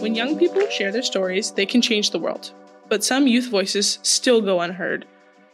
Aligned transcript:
When 0.00 0.14
young 0.14 0.38
people 0.38 0.66
share 0.68 0.90
their 0.90 1.02
stories, 1.02 1.50
they 1.50 1.66
can 1.66 1.82
change 1.82 2.10
the 2.10 2.18
world. 2.18 2.52
But 2.88 3.04
some 3.04 3.26
youth 3.26 3.48
voices 3.48 3.98
still 4.02 4.40
go 4.40 4.60
unheard. 4.60 5.04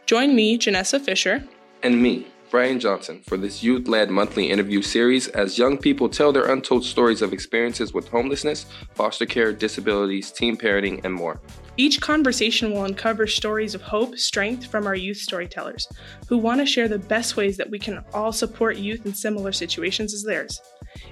Join 0.06 0.37
me, 0.37 0.56
Gennessa 0.56 1.00
Fisher, 1.00 1.42
and 1.82 2.00
me, 2.00 2.29
Brian 2.51 2.79
Johnson, 2.79 3.22
for 3.27 3.37
this 3.37 3.62
youth 3.62 3.88
led 3.88 4.09
monthly 4.09 4.50
interview 4.50 4.80
series 4.80 5.27
as 5.29 5.59
young 5.59 5.77
people 5.77 6.09
tell 6.09 6.32
their 6.32 6.50
untold 6.50 6.84
stories 6.84 7.21
of 7.21 7.32
experiences 7.32 7.93
with 7.93 8.09
homelessness, 8.09 8.66
foster 8.95 9.27
care, 9.27 9.52
disabilities, 9.52 10.30
teen 10.30 10.56
parenting, 10.56 11.05
and 11.05 11.12
more. 11.12 11.41
Each 11.77 12.01
conversation 12.01 12.73
will 12.73 12.84
uncover 12.84 13.27
stories 13.27 13.74
of 13.74 13.82
hope, 13.82 14.16
strength 14.16 14.66
from 14.66 14.87
our 14.87 14.95
youth 14.95 15.19
storytellers, 15.19 15.88
who 16.29 16.38
want 16.38 16.61
to 16.61 16.66
share 16.66 16.88
the 16.88 16.98
best 16.98 17.37
ways 17.37 17.56
that 17.56 17.69
we 17.69 17.79
can 17.79 18.02
all 18.14 18.32
support 18.32 18.77
youth 18.77 19.05
in 19.05 19.12
similar 19.12 19.52
situations 19.52 20.15
as 20.15 20.23
theirs. 20.23 20.60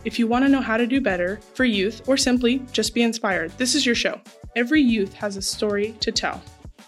If 0.04 0.18
you 0.18 0.26
want 0.26 0.44
to 0.44 0.48
know 0.48 0.62
how 0.62 0.76
to 0.76 0.86
do 0.86 1.00
better 1.00 1.40
for 1.54 1.64
youth 1.64 2.08
or 2.08 2.16
simply 2.16 2.60
just 2.72 2.94
be 2.94 3.02
inspired, 3.02 3.50
this 3.58 3.74
is 3.74 3.84
your 3.84 3.96
show. 3.96 4.20
Every 4.56 4.80
youth 4.80 5.12
has 5.14 5.36
a 5.36 5.42
story 5.42 5.94
to 6.00 6.12
tell. 6.12 6.40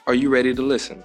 Are 0.07 0.15
you 0.15 0.31
ready 0.31 0.55
to 0.55 0.63
listen? 0.63 1.03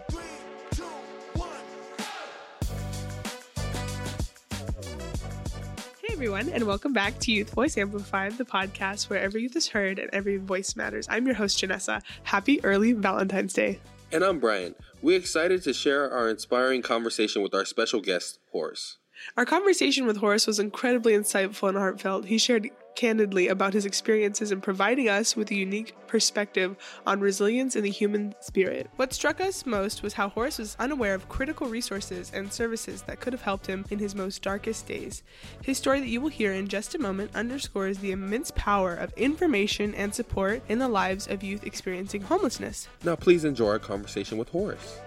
Everyone, 6.21 6.49
and 6.49 6.67
welcome 6.67 6.93
back 6.93 7.17
to 7.21 7.31
Youth 7.31 7.49
Voice 7.49 7.79
Amplified, 7.79 8.37
the 8.37 8.45
podcast 8.45 9.09
where 9.09 9.19
every 9.19 9.41
youth 9.41 9.55
is 9.55 9.67
heard 9.67 9.97
and 9.97 10.07
every 10.13 10.37
voice 10.37 10.75
matters. 10.75 11.07
I'm 11.09 11.25
your 11.25 11.33
host, 11.33 11.57
Gennessa. 11.57 12.03
Happy 12.21 12.63
early 12.63 12.93
Valentine's 12.93 13.53
Day. 13.53 13.79
And 14.11 14.23
I'm 14.23 14.37
Brian. 14.37 14.75
We're 15.01 15.17
excited 15.17 15.63
to 15.63 15.73
share 15.73 16.11
our 16.11 16.29
inspiring 16.29 16.83
conversation 16.83 17.41
with 17.41 17.55
our 17.55 17.65
special 17.65 18.01
guest, 18.01 18.37
Horus. 18.51 18.99
Our 19.37 19.45
conversation 19.45 20.05
with 20.05 20.17
Horus 20.17 20.47
was 20.47 20.59
incredibly 20.59 21.13
insightful 21.13 21.69
and 21.69 21.77
heartfelt. 21.77 22.25
He 22.25 22.37
shared 22.37 22.69
candidly 22.95 23.47
about 23.47 23.73
his 23.73 23.85
experiences 23.85 24.51
in 24.51 24.61
providing 24.61 25.09
us 25.09 25.35
with 25.35 25.49
a 25.51 25.55
unique 25.55 25.95
perspective 26.07 26.75
on 27.07 27.19
resilience 27.19 27.75
in 27.75 27.83
the 27.83 27.89
human 27.89 28.35
spirit. 28.41 28.89
What 28.97 29.13
struck 29.13 29.39
us 29.39 29.65
most 29.65 30.03
was 30.03 30.13
how 30.13 30.29
Horus 30.29 30.59
was 30.59 30.75
unaware 30.79 31.15
of 31.15 31.29
critical 31.29 31.67
resources 31.67 32.31
and 32.33 32.51
services 32.51 33.03
that 33.03 33.19
could 33.19 33.33
have 33.33 33.41
helped 33.41 33.67
him 33.67 33.85
in 33.89 33.99
his 33.99 34.15
most 34.15 34.41
darkest 34.41 34.87
days. 34.87 35.23
His 35.61 35.77
story 35.77 35.99
that 35.99 36.09
you 36.09 36.21
will 36.21 36.29
hear 36.29 36.51
in 36.51 36.67
just 36.67 36.95
a 36.95 36.99
moment 36.99 37.31
underscores 37.33 37.99
the 37.99 38.11
immense 38.11 38.51
power 38.55 38.93
of 38.93 39.13
information 39.13 39.95
and 39.95 40.13
support 40.13 40.61
in 40.67 40.79
the 40.79 40.89
lives 40.89 41.27
of 41.27 41.43
youth 41.43 41.65
experiencing 41.65 42.21
homelessness. 42.23 42.87
Now, 43.03 43.15
please 43.15 43.45
enjoy 43.45 43.69
our 43.69 43.79
conversation 43.79 44.37
with 44.37 44.49
Horus. 44.49 44.99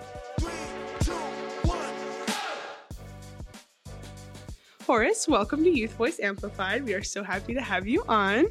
Horus, 4.87 5.27
welcome 5.27 5.65
to 5.65 5.71
Youth 5.71 5.95
Voice 5.95 6.21
Amplified. 6.21 6.85
We 6.85 6.93
are 6.93 7.03
so 7.03 7.25
happy 7.25 7.55
to 7.55 7.61
have 7.63 7.87
you 7.89 8.05
on. 8.07 8.49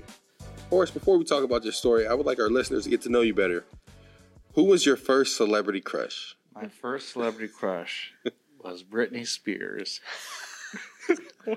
Horus, 0.72 0.90
before 0.90 1.20
we 1.20 1.26
talk 1.26 1.44
about 1.44 1.64
your 1.64 1.74
story, 1.74 2.08
I 2.08 2.16
would 2.16 2.26
like 2.26 2.40
our 2.40 2.50
listeners 2.50 2.86
to 2.86 2.90
get 2.90 3.04
to 3.04 3.10
know 3.10 3.22
you 3.22 3.36
better. 3.36 3.66
Who 4.56 4.64
was 4.64 4.84
your 4.84 4.96
first 4.96 5.38
celebrity 5.38 5.80
crush? 5.80 6.36
My 6.56 6.70
first 6.70 7.10
celebrity 7.12 7.54
crush 7.54 8.14
was 8.58 8.84
Britney 8.84 9.28
Spears. 9.28 10.02
That's 11.48 11.54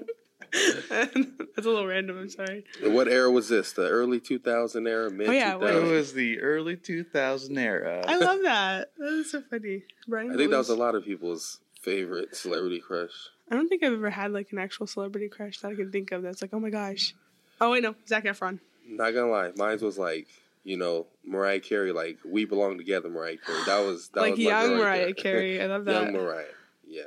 a 0.87 1.71
little 1.71 1.87
random. 1.87 2.19
I'm 2.19 2.29
sorry. 2.29 2.67
What 2.83 3.09
era 3.09 3.31
was 3.31 3.49
this? 3.49 3.73
The 3.73 3.89
early 3.89 4.21
2000 4.21 4.87
era, 4.87 5.11
mid 5.11 5.27
2000? 5.27 5.63
Oh, 5.63 5.67
yeah, 5.67 5.79
it 5.79 5.91
was 5.91 6.13
the 6.13 6.39
early 6.41 6.77
2000 6.77 7.57
era. 7.57 8.05
I 8.07 8.19
love 8.19 8.41
that. 8.43 8.93
That 8.99 9.11
was 9.11 9.31
so 9.31 9.41
funny, 9.41 9.85
Brian. 10.07 10.33
I 10.33 10.37
think 10.37 10.51
that 10.51 10.59
was 10.59 10.69
a 10.69 10.77
lot 10.77 10.95
of 10.95 11.03
people's 11.03 11.61
favorite 11.81 12.37
celebrity 12.37 12.81
crush. 12.81 13.31
I 13.51 13.55
don't 13.55 13.69
think 13.69 13.83
I've 13.83 13.93
ever 13.93 14.11
had 14.11 14.33
like 14.33 14.53
an 14.53 14.59
actual 14.59 14.87
celebrity 14.87 15.29
crush 15.29 15.61
that 15.61 15.69
I 15.73 15.75
can 15.75 15.93
think 15.93 16.13
of. 16.13 16.23
That's 16.23 16.43
like, 16.43 16.53
oh 16.53 16.61
my 16.61 16.71
gosh. 16.71 17.15
Oh 17.61 17.71
wait, 17.71 17.83
no, 17.83 17.95
Zac 18.07 18.25
Efron. 18.25 18.59
Not 18.89 19.13
gonna 19.13 19.31
lie, 19.31 19.53
mine 19.57 19.79
was 19.81 19.99
like 19.99 20.27
you 20.65 20.77
know 20.77 21.07
Mariah 21.25 21.61
Carey, 21.61 21.93
like 21.93 22.19
we 22.25 22.45
belong 22.45 22.77
together, 22.77 23.09
Mariah 23.09 23.37
Carey. 23.39 23.63
That 23.67 23.79
was 23.81 24.09
that 24.09 24.21
like 24.21 24.33
was 24.33 24.41
young 24.41 24.77
Mariah 24.77 25.15
Carey. 25.15 25.63
I 25.63 25.67
love 25.67 25.85
that. 25.87 26.03
young 26.03 26.13
Mariah, 26.13 26.45
yeah. 26.87 27.03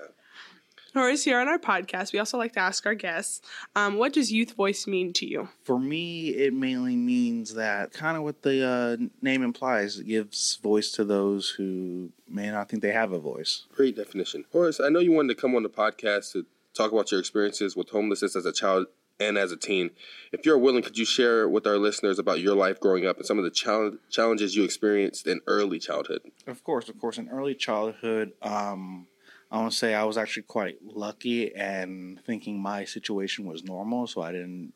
Horus, 0.99 1.23
here 1.23 1.39
on 1.39 1.47
our 1.47 1.57
podcast, 1.57 2.11
we 2.11 2.19
also 2.19 2.37
like 2.37 2.51
to 2.51 2.59
ask 2.59 2.85
our 2.85 2.93
guests, 2.93 3.39
um, 3.73 3.95
what 3.95 4.11
does 4.11 4.33
youth 4.33 4.51
voice 4.51 4.85
mean 4.85 5.13
to 5.13 5.25
you? 5.25 5.47
For 5.63 5.79
me, 5.79 6.27
it 6.31 6.53
mainly 6.53 6.97
means 6.97 7.53
that 7.53 7.93
kind 7.93 8.17
of 8.17 8.23
what 8.23 8.41
the 8.41 8.67
uh, 8.67 8.97
name 9.21 9.41
implies. 9.41 9.97
It 9.97 10.07
gives 10.07 10.57
voice 10.57 10.91
to 10.91 11.05
those 11.05 11.51
who 11.51 12.11
may 12.27 12.51
not 12.51 12.67
think 12.67 12.81
they 12.81 12.91
have 12.91 13.13
a 13.13 13.17
voice. 13.17 13.63
Great 13.73 13.95
definition. 13.95 14.43
Horus, 14.51 14.81
I 14.81 14.89
know 14.89 14.99
you 14.99 15.13
wanted 15.13 15.37
to 15.37 15.41
come 15.41 15.55
on 15.55 15.63
the 15.63 15.69
podcast 15.69 16.33
to 16.33 16.45
talk 16.73 16.91
about 16.91 17.11
your 17.11 17.21
experiences 17.21 17.77
with 17.77 17.91
homelessness 17.91 18.35
as 18.35 18.45
a 18.45 18.51
child 18.51 18.87
and 19.21 19.37
as 19.37 19.53
a 19.53 19.57
teen. 19.57 19.91
If 20.33 20.45
you're 20.45 20.57
willing, 20.57 20.83
could 20.83 20.97
you 20.97 21.05
share 21.05 21.47
with 21.47 21.65
our 21.65 21.77
listeners 21.77 22.19
about 22.19 22.41
your 22.41 22.55
life 22.55 22.77
growing 22.79 23.05
up 23.05 23.15
and 23.15 23.25
some 23.25 23.37
of 23.37 23.45
the 23.45 23.51
challenge, 23.51 23.99
challenges 24.09 24.57
you 24.57 24.65
experienced 24.65 25.27
in 25.27 25.39
early 25.47 25.79
childhood? 25.79 26.23
Of 26.45 26.63
course, 26.65 26.89
of 26.89 26.99
course. 26.99 27.17
In 27.17 27.29
early 27.29 27.55
childhood, 27.55 28.33
um, 28.41 29.07
I 29.51 29.57
want 29.57 29.71
to 29.71 29.77
say 29.77 29.93
I 29.93 30.03
was 30.03 30.17
actually 30.17 30.43
quite 30.43 30.77
lucky 30.83 31.53
and 31.55 32.23
thinking 32.23 32.59
my 32.59 32.85
situation 32.85 33.45
was 33.45 33.63
normal, 33.63 34.05
so 34.05 34.21
I 34.21 34.31
didn't 34.31 34.73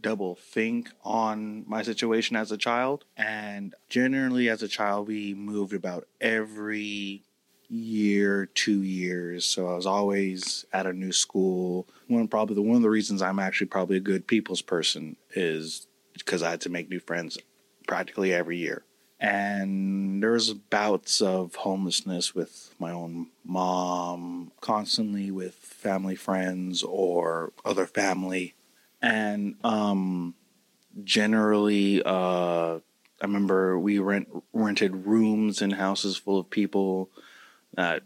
double 0.00 0.34
think 0.34 0.90
on 1.04 1.64
my 1.68 1.82
situation 1.82 2.36
as 2.36 2.50
a 2.50 2.56
child. 2.56 3.04
And 3.16 3.74
generally, 3.88 4.48
as 4.48 4.62
a 4.62 4.68
child, 4.68 5.08
we 5.08 5.34
moved 5.34 5.72
about 5.72 6.08
every 6.20 7.22
year, 7.68 8.46
two 8.46 8.82
years. 8.82 9.44
So 9.44 9.68
I 9.68 9.74
was 9.74 9.86
always 9.86 10.64
at 10.72 10.86
a 10.86 10.92
new 10.92 11.12
school. 11.12 11.86
One 12.08 12.26
probably 12.26 12.56
the 12.56 12.62
one 12.62 12.76
of 12.76 12.82
the 12.82 12.90
reasons 12.90 13.22
I'm 13.22 13.38
actually 13.38 13.68
probably 13.68 13.98
a 13.98 14.00
good 14.00 14.26
people's 14.26 14.62
person 14.62 15.16
is 15.34 15.86
because 16.14 16.42
I 16.42 16.50
had 16.50 16.62
to 16.62 16.70
make 16.70 16.90
new 16.90 17.00
friends 17.00 17.38
practically 17.86 18.34
every 18.34 18.58
year 18.58 18.84
and 19.20 20.22
there 20.22 20.32
was 20.32 20.52
bouts 20.52 21.20
of 21.20 21.56
homelessness 21.56 22.34
with 22.34 22.74
my 22.78 22.92
own 22.92 23.28
mom 23.44 24.52
constantly 24.60 25.30
with 25.30 25.54
family 25.54 26.14
friends 26.14 26.82
or 26.82 27.52
other 27.64 27.86
family. 27.86 28.54
And 29.02 29.56
um, 29.64 30.34
generally 31.04 32.02
uh, 32.04 32.78
i 33.20 33.24
remember 33.24 33.78
we 33.78 33.98
rent 33.98 34.28
rented 34.52 35.06
rooms 35.06 35.62
in 35.62 35.70
houses 35.70 36.16
full 36.16 36.38
of 36.38 36.50
people 36.50 37.10
that 37.74 38.02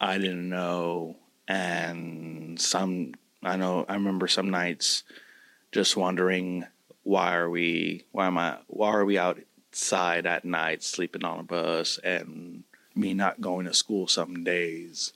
i 0.00 0.18
didn't 0.18 0.48
know. 0.48 1.16
And 1.46 2.58
some 2.58 3.12
i 3.42 3.56
know 3.56 3.84
i 3.88 3.94
remember 3.94 4.28
some 4.28 4.48
nights 4.50 5.02
just 5.72 5.96
wondering 5.96 6.64
why 7.02 7.34
are 7.34 7.50
we 7.50 8.04
why 8.12 8.26
am 8.26 8.38
i 8.38 8.56
why 8.66 8.88
are 8.88 9.04
we 9.04 9.18
out 9.18 9.38
outside 9.74 10.24
at 10.24 10.44
night, 10.44 10.84
sleeping 10.84 11.24
on 11.24 11.40
a 11.40 11.42
bus, 11.42 11.98
and 12.04 12.62
me 12.94 13.12
not 13.12 13.40
going 13.40 13.66
to 13.66 13.74
school 13.74 14.06
some 14.06 14.44
days. 14.44 15.12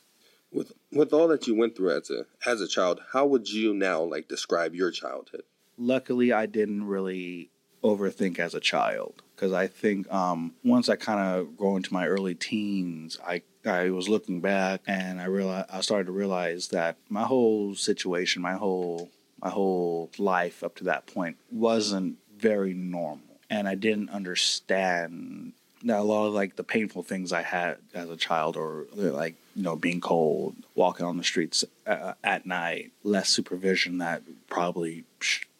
With 0.50 0.72
with 0.90 1.12
all 1.12 1.28
that 1.28 1.46
you 1.46 1.54
went 1.54 1.76
through 1.76 1.96
as 1.96 2.10
a 2.10 2.26
as 2.44 2.60
a 2.60 2.66
child, 2.66 3.00
how 3.12 3.24
would 3.26 3.48
you 3.48 3.72
now 3.72 4.02
like 4.02 4.26
describe 4.26 4.74
your 4.74 4.90
childhood? 4.90 5.42
Luckily, 5.76 6.32
I 6.32 6.46
didn't 6.46 6.88
really 6.88 7.50
overthink 7.84 8.40
as 8.40 8.52
a 8.52 8.60
child 8.60 9.22
because 9.36 9.52
I 9.52 9.68
think 9.68 10.12
um, 10.12 10.54
once 10.64 10.88
I 10.88 10.96
kind 10.96 11.20
of 11.20 11.56
grow 11.56 11.76
into 11.76 11.92
my 11.92 12.08
early 12.08 12.34
teens, 12.34 13.16
I 13.24 13.42
I 13.64 13.90
was 13.90 14.08
looking 14.08 14.40
back 14.40 14.80
and 14.88 15.20
I 15.20 15.26
realized 15.26 15.70
I 15.70 15.82
started 15.82 16.06
to 16.06 16.12
realize 16.12 16.68
that 16.68 16.96
my 17.08 17.22
whole 17.22 17.76
situation, 17.76 18.42
my 18.42 18.54
whole 18.54 19.08
my 19.40 19.50
whole 19.50 20.10
life 20.18 20.64
up 20.64 20.74
to 20.76 20.84
that 20.84 21.06
point 21.06 21.36
wasn't 21.52 22.16
very 22.36 22.74
normal 22.74 23.27
and 23.50 23.68
I 23.68 23.74
didn't 23.74 24.10
understand 24.10 25.52
that 25.84 26.00
a 26.00 26.02
lot 26.02 26.26
of 26.26 26.34
like 26.34 26.56
the 26.56 26.64
painful 26.64 27.02
things 27.02 27.32
I 27.32 27.42
had 27.42 27.78
as 27.94 28.10
a 28.10 28.16
child, 28.16 28.56
or 28.56 28.86
like 28.94 29.34
you 29.54 29.62
know 29.62 29.76
being 29.76 30.00
cold, 30.00 30.56
walking 30.74 31.06
on 31.06 31.16
the 31.16 31.24
streets 31.24 31.64
uh, 31.86 32.14
at 32.24 32.46
night, 32.46 32.92
less 33.02 33.28
supervision 33.28 33.98
that 33.98 34.22
probably 34.48 35.04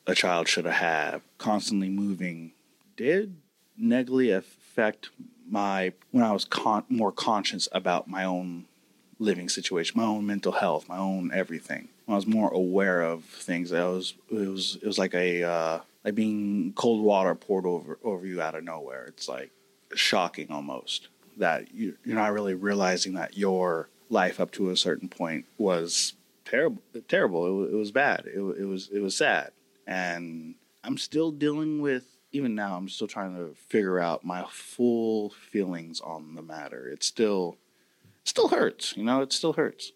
a 0.06 0.14
child 0.14 0.48
should 0.48 0.64
have 0.64 1.22
constantly 1.38 1.88
moving, 1.88 2.52
did 2.96 3.36
negatively 3.76 4.30
affect 4.30 5.10
my 5.48 5.92
when 6.10 6.24
I 6.24 6.32
was 6.32 6.44
con- 6.44 6.84
more 6.88 7.12
conscious 7.12 7.68
about 7.72 8.08
my 8.08 8.24
own 8.24 8.66
living 9.18 9.48
situation, 9.48 10.00
my 10.00 10.06
own 10.06 10.26
mental 10.26 10.52
health, 10.52 10.88
my 10.88 10.98
own 10.98 11.30
everything. 11.32 11.88
I 12.06 12.14
was 12.14 12.26
more 12.26 12.50
aware 12.50 13.02
of 13.02 13.24
things, 13.24 13.72
it 13.72 13.78
was 13.78 14.14
it 14.30 14.48
was 14.48 14.78
it 14.82 14.86
was 14.86 14.98
like 14.98 15.14
a 15.14 15.42
uh, 15.42 15.80
like 16.04 16.14
being 16.14 16.72
cold 16.74 17.04
water 17.04 17.34
poured 17.34 17.66
over 17.66 17.98
over 18.02 18.26
you 18.26 18.40
out 18.40 18.54
of 18.54 18.64
nowhere. 18.64 19.04
It's 19.06 19.28
like 19.28 19.50
shocking 19.94 20.50
almost 20.50 21.08
that 21.36 21.74
you, 21.74 21.96
you're 22.04 22.16
not 22.16 22.32
really 22.32 22.54
realizing 22.54 23.14
that 23.14 23.36
your 23.36 23.88
life 24.10 24.40
up 24.40 24.50
to 24.52 24.70
a 24.70 24.76
certain 24.76 25.08
point 25.08 25.46
was 25.56 26.14
terrible. 26.44 26.82
Terrible. 27.08 27.64
It, 27.64 27.72
it 27.72 27.76
was 27.76 27.90
bad. 27.92 28.24
It, 28.26 28.38
it 28.38 28.64
was 28.64 28.88
it 28.92 29.00
was 29.00 29.16
sad, 29.16 29.52
and 29.86 30.54
I'm 30.84 30.98
still 30.98 31.30
dealing 31.30 31.80
with. 31.80 32.04
Even 32.30 32.54
now, 32.54 32.76
I'm 32.76 32.90
still 32.90 33.06
trying 33.06 33.34
to 33.36 33.54
figure 33.54 33.98
out 33.98 34.22
my 34.22 34.44
full 34.50 35.30
feelings 35.30 35.98
on 36.02 36.34
the 36.34 36.42
matter. 36.42 36.86
it's 36.86 37.06
still, 37.06 37.56
still 38.28 38.48
hurts. 38.48 38.96
You 38.96 39.04
know, 39.04 39.22
it 39.22 39.32
still 39.32 39.54
hurts. 39.54 39.92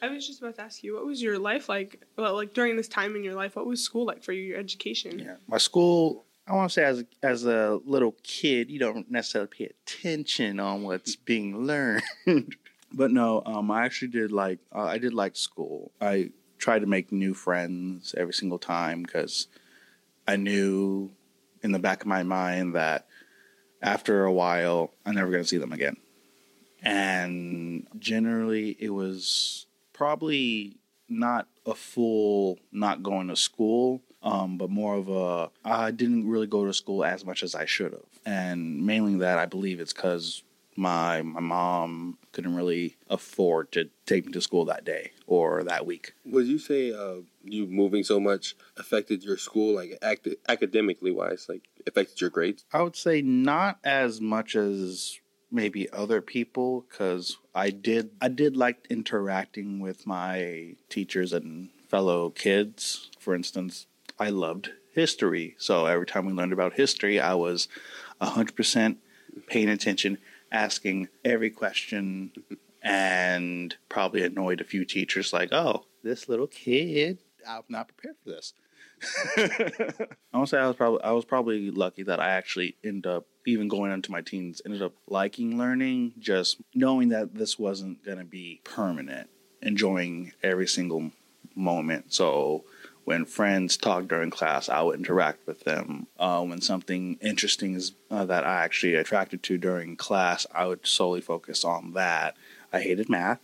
I 0.00 0.08
was 0.08 0.26
just 0.26 0.40
about 0.40 0.54
to 0.56 0.62
ask 0.62 0.84
you, 0.84 0.94
what 0.94 1.04
was 1.04 1.20
your 1.20 1.38
life 1.38 1.68
like? 1.68 2.02
Well, 2.16 2.34
like 2.34 2.54
during 2.54 2.76
this 2.76 2.88
time 2.88 3.16
in 3.16 3.24
your 3.24 3.34
life, 3.34 3.56
what 3.56 3.66
was 3.66 3.82
school 3.82 4.06
like 4.06 4.22
for 4.22 4.32
you? 4.32 4.42
Your 4.42 4.58
education? 4.58 5.18
Yeah, 5.18 5.36
my 5.48 5.58
school. 5.58 6.24
I 6.46 6.54
want 6.54 6.70
to 6.70 6.74
say 6.74 6.84
as 6.84 7.04
as 7.22 7.44
a 7.44 7.80
little 7.84 8.14
kid, 8.22 8.70
you 8.70 8.78
don't 8.78 9.10
necessarily 9.10 9.48
pay 9.48 9.64
attention 9.64 10.60
on 10.60 10.82
what's 10.82 11.16
being 11.32 11.66
learned. 11.66 12.02
but 12.92 13.10
no, 13.10 13.42
um, 13.44 13.70
I 13.70 13.84
actually 13.84 14.08
did 14.08 14.30
like 14.30 14.60
uh, 14.74 14.84
I 14.84 14.98
did 14.98 15.14
like 15.14 15.36
school. 15.36 15.90
I 16.00 16.30
tried 16.58 16.80
to 16.80 16.86
make 16.86 17.12
new 17.12 17.34
friends 17.34 18.14
every 18.16 18.34
single 18.34 18.58
time 18.58 19.02
because 19.02 19.48
I 20.26 20.36
knew 20.36 21.10
in 21.62 21.72
the 21.72 21.78
back 21.78 22.02
of 22.02 22.06
my 22.06 22.22
mind 22.22 22.74
that 22.74 23.06
after 23.82 24.24
a 24.24 24.32
while 24.32 24.92
I'm 25.04 25.14
never 25.14 25.30
going 25.30 25.42
to 25.42 25.48
see 25.48 25.58
them 25.58 25.72
again. 25.72 25.96
And 26.82 27.86
generally, 27.98 28.76
it 28.78 28.90
was 28.90 29.66
probably 29.92 30.76
not 31.08 31.48
a 31.66 31.74
full 31.74 32.58
not 32.72 33.02
going 33.02 33.28
to 33.28 33.36
school, 33.36 34.02
um, 34.22 34.58
but 34.58 34.70
more 34.70 34.94
of 34.94 35.08
a 35.08 35.50
I 35.64 35.90
didn't 35.90 36.28
really 36.28 36.46
go 36.46 36.64
to 36.64 36.72
school 36.72 37.04
as 37.04 37.24
much 37.24 37.42
as 37.42 37.54
I 37.54 37.64
should 37.64 37.92
have, 37.92 38.02
and 38.24 38.84
mainly 38.86 39.16
that 39.16 39.38
I 39.38 39.46
believe 39.46 39.80
it's 39.80 39.92
because 39.92 40.42
my 40.76 41.22
my 41.22 41.40
mom 41.40 42.18
couldn't 42.32 42.54
really 42.54 42.96
afford 43.10 43.72
to 43.72 43.90
take 44.06 44.26
me 44.26 44.32
to 44.32 44.40
school 44.40 44.64
that 44.66 44.84
day 44.84 45.10
or 45.26 45.64
that 45.64 45.84
week. 45.86 46.12
Would 46.24 46.46
you 46.46 46.58
say 46.58 46.92
uh, 46.92 47.22
you 47.42 47.66
moving 47.66 48.04
so 48.04 48.20
much 48.20 48.54
affected 48.76 49.24
your 49.24 49.36
school, 49.36 49.74
like 49.74 49.98
act- 50.02 50.28
academically 50.48 51.10
wise, 51.10 51.46
like 51.48 51.68
affected 51.86 52.20
your 52.20 52.30
grades? 52.30 52.64
I 52.72 52.82
would 52.82 52.96
say 52.96 53.22
not 53.22 53.78
as 53.82 54.20
much 54.20 54.54
as 54.54 55.18
maybe 55.50 55.90
other 55.90 56.20
people 56.20 56.84
because 56.88 57.38
I 57.54 57.70
did 57.70 58.10
I 58.20 58.28
did 58.28 58.56
like 58.56 58.86
interacting 58.90 59.80
with 59.80 60.06
my 60.06 60.76
teachers 60.88 61.32
and 61.32 61.70
fellow 61.88 62.30
kids. 62.30 63.10
For 63.18 63.34
instance, 63.34 63.86
I 64.18 64.30
loved 64.30 64.70
history, 64.92 65.54
so 65.58 65.86
every 65.86 66.06
time 66.06 66.26
we 66.26 66.32
learned 66.32 66.52
about 66.52 66.74
history, 66.74 67.20
I 67.20 67.34
was 67.34 67.68
hundred 68.20 68.56
percent 68.56 68.98
paying 69.46 69.68
attention, 69.68 70.18
asking 70.50 71.08
every 71.24 71.50
question, 71.50 72.32
and 72.82 73.74
probably 73.88 74.22
annoyed 74.22 74.60
a 74.60 74.64
few 74.64 74.84
teachers 74.84 75.32
like, 75.32 75.52
"Oh, 75.52 75.84
this 76.02 76.28
little 76.28 76.48
kid, 76.48 77.18
I'm 77.46 77.62
not 77.68 77.88
prepared 77.88 78.16
for 78.22 78.30
this." 78.30 78.52
I 79.36 80.36
want 80.36 80.46
to 80.48 80.56
say 80.56 80.58
I 80.58 80.66
was 80.66 80.76
probably 80.76 81.02
I 81.02 81.10
was 81.12 81.24
probably 81.24 81.70
lucky 81.70 82.02
that 82.04 82.20
I 82.20 82.30
actually 82.30 82.76
ended 82.84 83.06
up 83.06 83.26
even 83.46 83.68
going 83.68 83.92
into 83.92 84.10
my 84.10 84.20
teens 84.20 84.60
ended 84.64 84.82
up 84.82 84.92
liking 85.06 85.58
learning, 85.58 86.12
just 86.18 86.58
knowing 86.74 87.08
that 87.10 87.34
this 87.34 87.58
wasn't 87.58 88.04
going 88.04 88.18
to 88.18 88.24
be 88.24 88.60
permanent, 88.64 89.28
enjoying 89.62 90.32
every 90.42 90.66
single 90.66 91.10
moment. 91.54 92.12
So 92.12 92.64
when 93.04 93.24
friends 93.24 93.76
talked 93.78 94.08
during 94.08 94.28
class, 94.30 94.68
I 94.68 94.82
would 94.82 94.98
interact 94.98 95.46
with 95.46 95.60
them. 95.60 96.06
Uh, 96.18 96.42
when 96.44 96.60
something 96.60 97.16
interesting 97.22 97.74
is 97.74 97.92
uh, 98.10 98.26
that 98.26 98.44
I 98.44 98.62
actually 98.64 98.94
attracted 98.96 99.42
to 99.44 99.56
during 99.56 99.96
class, 99.96 100.46
I 100.54 100.66
would 100.66 100.86
solely 100.86 101.22
focus 101.22 101.64
on 101.64 101.94
that. 101.94 102.36
I 102.70 102.80
hated 102.82 103.08
math. 103.08 103.38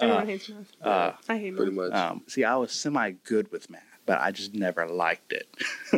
Everyone 0.00 0.22
Uh, 0.22 0.26
hates 0.26 0.48
math. 0.48 0.72
uh, 0.82 1.12
I 1.28 1.36
hate 1.38 1.54
Pretty 1.54 1.70
math. 1.72 1.90
much. 1.90 2.00
um, 2.00 2.22
see, 2.28 2.44
I 2.44 2.56
was 2.56 2.72
semi 2.72 3.10
good 3.10 3.52
with 3.52 3.68
math, 3.68 3.82
but 4.06 4.20
I 4.20 4.30
just 4.30 4.54
never 4.54 4.86
liked 4.86 5.32
it. 5.32 5.48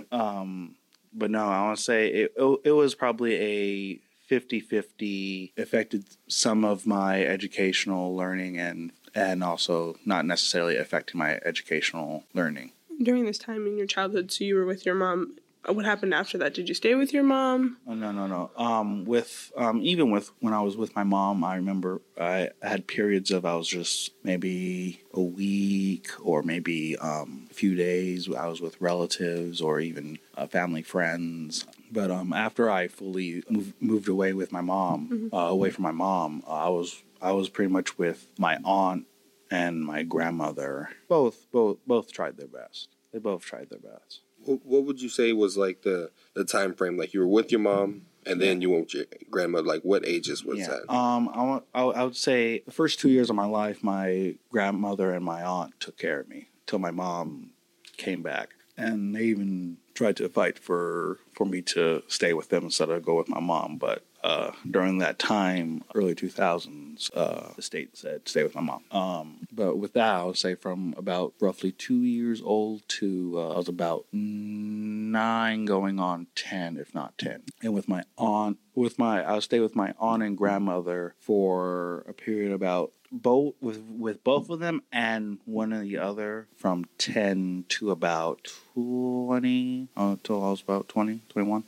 um, 0.12 0.76
but 1.12 1.31
no, 1.31 1.47
I 1.47 1.62
want 1.62 1.79
to 1.79 1.82
say 1.82 2.08
it, 2.08 2.32
it, 2.37 2.61
it 2.64 2.73
was 2.73 2.94
probably 2.94 3.35
a 3.35 4.00
50 4.26 4.61
50 4.61 5.53
affected 5.56 6.05
some 6.29 6.64
of 6.64 6.87
my 6.87 7.23
educational 7.23 8.14
learning 8.14 8.58
and 8.58 8.93
and 9.14 9.43
also 9.43 9.97
not 10.05 10.26
necessarily 10.26 10.76
affecting 10.76 11.19
my 11.19 11.41
educational 11.44 12.25
learning. 12.35 12.73
During 13.03 13.25
this 13.25 13.38
time 13.38 13.67
in 13.67 13.79
your 13.79 13.87
childhood, 13.87 14.31
so 14.31 14.44
you 14.44 14.56
were 14.56 14.67
with 14.67 14.85
your 14.85 14.94
mom. 14.94 15.37
Uh, 15.69 15.73
What 15.73 15.85
happened 15.85 16.15
after 16.15 16.39
that? 16.39 16.55
Did 16.55 16.69
you 16.69 16.75
stay 16.75 16.95
with 16.95 17.13
your 17.13 17.23
mom? 17.23 17.79
Oh, 17.87 17.95
no, 17.95 18.13
no, 18.13 18.27
no. 18.27 18.51
Um, 18.57 19.05
with 19.05 19.53
um, 19.57 19.81
even 19.83 20.11
with 20.11 20.31
when 20.41 20.53
I 20.55 20.61
was 20.61 20.77
with 20.77 20.95
my 20.95 21.05
mom, 21.05 21.45
I 21.45 21.57
remember 21.57 22.01
I 22.21 22.51
had 22.63 22.87
periods 22.87 23.31
of 23.31 23.45
I 23.45 23.55
was 23.57 23.69
just 23.69 24.13
maybe 24.23 25.01
a 25.13 25.21
week 25.21 26.09
or 26.23 26.43
maybe 26.43 26.97
um, 26.99 27.49
a 27.51 27.55
few 27.55 27.75
days. 27.75 28.29
I 28.33 28.47
was 28.47 28.61
with 28.61 28.81
relatives 28.81 29.61
or 29.61 29.81
even 29.81 30.19
uh, 30.37 30.47
family 30.47 30.83
friends. 30.83 31.67
But 31.91 32.11
um, 32.11 32.33
after 32.33 32.69
I 32.71 32.89
fully 32.89 33.43
moved, 33.49 33.75
moved 33.81 34.09
away 34.09 34.33
with 34.33 34.53
my 34.53 34.61
mom, 34.61 35.31
uh, 35.33 35.37
away 35.37 35.71
from 35.71 35.85
my 35.85 35.93
mom, 35.93 36.43
uh, 36.47 36.51
I 36.53 36.69
was 36.69 37.03
I 37.23 37.33
was 37.33 37.49
pretty 37.49 37.71
much 37.73 37.97
with 37.99 38.27
my 38.39 38.59
aunt 38.65 39.07
and 39.51 39.85
my 39.85 40.03
grandmother. 40.03 40.91
Both 41.09 41.47
both 41.53 41.79
both 41.87 42.13
tried 42.13 42.37
their 42.37 42.49
best. 42.49 42.89
They 43.13 43.19
both 43.21 43.45
tried 43.45 43.71
their 43.71 43.79
best. 43.79 44.21
What, 44.46 44.84
would 44.84 45.02
you 45.02 45.08
say 45.08 45.32
was 45.32 45.56
like 45.56 45.82
the 45.82 46.10
the 46.34 46.44
time 46.44 46.75
frame? 46.75 46.96
Like 46.96 47.14
you 47.14 47.20
were 47.20 47.26
with 47.26 47.50
your 47.50 47.60
mom, 47.60 48.02
and 48.25 48.40
then 48.40 48.60
you 48.60 48.70
went 48.70 48.87
with 48.87 48.94
your 48.94 49.04
grandmother. 49.31 49.66
Like 49.66 49.82
what 49.82 50.06
ages 50.06 50.44
was 50.44 50.60
yeah. 50.60 50.69
that? 50.69 50.93
Um, 50.93 51.28
I, 51.32 51.43
want, 51.43 51.64
I, 51.75 51.82
I 51.82 52.04
would 52.04 52.16
say 52.16 52.62
the 52.66 52.72
first 52.72 53.00
two 53.00 53.08
years 53.08 53.31
of 53.31 53.37
my 53.37 53.46
life, 53.46 53.82
my 53.82 54.37
grandmother 54.50 55.12
and 55.12 55.25
my 55.25 55.43
aunt 55.43 55.78
took 55.81 55.98
care 55.98 56.20
of 56.20 56.28
me 56.28 56.48
till 56.66 56.78
my 56.78 56.90
mom 56.90 57.50
came 57.96 58.22
back, 58.22 58.50
and 58.76 59.14
they 59.14 59.25
even 59.25 59.78
tried 59.94 60.16
to 60.16 60.28
fight 60.28 60.58
for 60.58 61.19
for 61.32 61.44
me 61.44 61.62
to 61.62 62.02
stay 62.08 62.32
with 62.32 62.48
them 62.48 62.64
instead 62.64 62.90
of 62.90 63.04
go 63.04 63.16
with 63.16 63.28
my 63.28 63.40
mom. 63.40 63.78
But 63.78 64.04
uh, 64.26 64.50
during 64.69 64.99
that 64.99 65.20
time, 65.20 65.84
early 65.94 66.17
two 66.17 66.28
thousands, 66.28 67.12
uh, 67.14 67.52
the 67.55 67.62
state 67.62 67.96
said 67.96 68.28
stay 68.28 68.43
with 68.43 68.56
my 68.56 68.61
mom. 68.61 68.82
Um, 68.90 69.46
but 69.52 69.76
with 69.78 69.93
that, 69.93 70.17
I 70.17 70.25
would 70.25 70.37
say 70.37 70.56
from 70.56 70.94
about 70.96 71.34
roughly 71.40 71.70
two 71.70 72.02
years 72.02 72.43
old 72.43 72.82
to 72.88 73.34
uh, 73.37 73.55
I 73.55 73.56
was 73.56 73.69
about 73.69 74.06
nine, 74.12 75.64
going 75.64 76.00
on 76.00 76.26
ten, 76.34 76.76
if 76.76 76.93
not 76.93 77.17
ten. 77.19 77.43
And 77.62 77.73
with 77.73 77.88
my 77.88 78.02
aunt, 78.19 78.58
with 78.75 78.99
my 78.99 79.25
I 79.25 79.38
stay 79.38 79.61
with 79.61 79.76
my 79.76 79.94
aunt 80.00 80.25
and 80.25 80.37
grandmother 80.37 81.14
for 81.20 82.05
a 82.08 82.12
period 82.12 82.50
about 82.50 82.90
both 83.12 83.55
with 83.61 83.81
with 83.88 84.25
both 84.25 84.50
of 84.50 84.58
them 84.58 84.82
and 84.90 85.38
one 85.44 85.72
or 85.72 85.82
the 85.82 85.99
other 85.99 86.49
from 86.56 86.84
10 86.99 87.67
to 87.69 87.93
about 87.93 88.49
20 88.75 89.88
until 89.96 90.44
I 90.44 90.50
was 90.50 90.62
about 90.62 90.88
20 90.88 91.22
21 91.29 91.62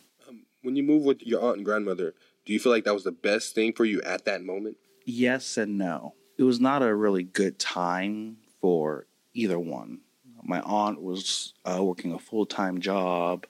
When 0.63 0.75
you 0.75 0.83
move 0.83 1.05
with 1.05 1.23
your 1.23 1.41
aunt 1.41 1.59
and 1.59 1.65
grandmother, 1.65 2.15
do 2.49 2.55
you 2.55 2.59
feel 2.59 2.73
like 2.73 2.85
that 2.85 2.95
was 2.95 3.05
the 3.05 3.13
best 3.13 3.55
thing 3.55 3.75
for 3.75 3.85
you 3.85 4.01
at 4.03 4.25
that 4.25 4.43
moment? 4.43 4.79
yes 5.05 5.59
and 5.59 5.77
no. 5.77 6.15
It 6.39 6.45
was 6.45 6.61
not 6.61 6.83
a 6.83 6.95
really 6.95 7.23
good 7.23 7.59
time 7.59 8.39
for 8.63 9.07
either 9.35 9.59
one. 9.59 10.01
My 10.43 10.61
aunt 10.61 11.03
was 11.03 11.53
uh, 11.67 11.85
working 11.85 12.15
a 12.15 12.19
full-time 12.19 12.81
job 12.81 13.45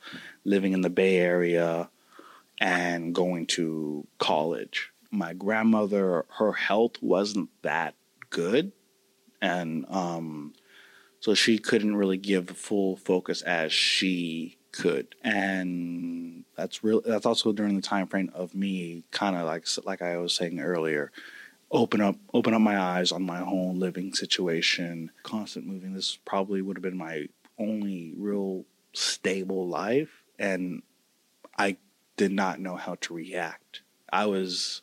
living 0.44 0.72
in 0.72 0.80
the 0.80 0.90
bay 0.90 1.18
area 1.18 1.90
and 2.60 3.14
going 3.14 3.46
to 3.46 4.04
college. 4.18 4.90
My 5.12 5.32
grandmother 5.32 6.24
her 6.38 6.52
health 6.52 7.00
wasn't 7.00 7.50
that 7.62 7.94
good 8.30 8.72
and 9.40 9.86
um, 9.90 10.54
so 11.20 11.34
she 11.34 11.58
couldn't 11.58 11.94
really 11.94 12.18
give 12.18 12.50
full 12.50 12.96
focus 12.96 13.42
as 13.42 13.72
she 13.72 14.57
could. 14.78 15.14
And 15.22 16.44
that's 16.56 16.82
real 16.84 17.02
that's 17.04 17.26
also 17.26 17.52
during 17.52 17.76
the 17.76 17.82
time 17.82 18.06
frame 18.06 18.30
of 18.34 18.54
me 18.54 19.04
kind 19.10 19.36
of 19.36 19.46
like 19.46 19.66
like 19.84 20.02
i 20.02 20.16
was 20.16 20.34
saying 20.34 20.58
earlier 20.58 21.12
open 21.70 22.00
up 22.00 22.16
open 22.34 22.54
up 22.54 22.60
my 22.60 22.78
eyes 22.78 23.12
on 23.12 23.22
my 23.22 23.40
own 23.40 23.78
living 23.78 24.14
situation 24.14 25.10
constant 25.22 25.66
moving. 25.66 25.94
This 25.94 26.18
probably 26.24 26.62
would 26.62 26.76
have 26.76 26.82
been 26.82 26.96
my 26.96 27.28
only 27.58 28.14
real 28.16 28.64
stable 28.92 29.68
life 29.68 30.24
and 30.38 30.82
i 31.56 31.76
did 32.16 32.32
not 32.32 32.58
know 32.58 32.76
how 32.76 32.96
to 32.96 33.14
react. 33.14 33.82
I 34.12 34.26
was 34.26 34.82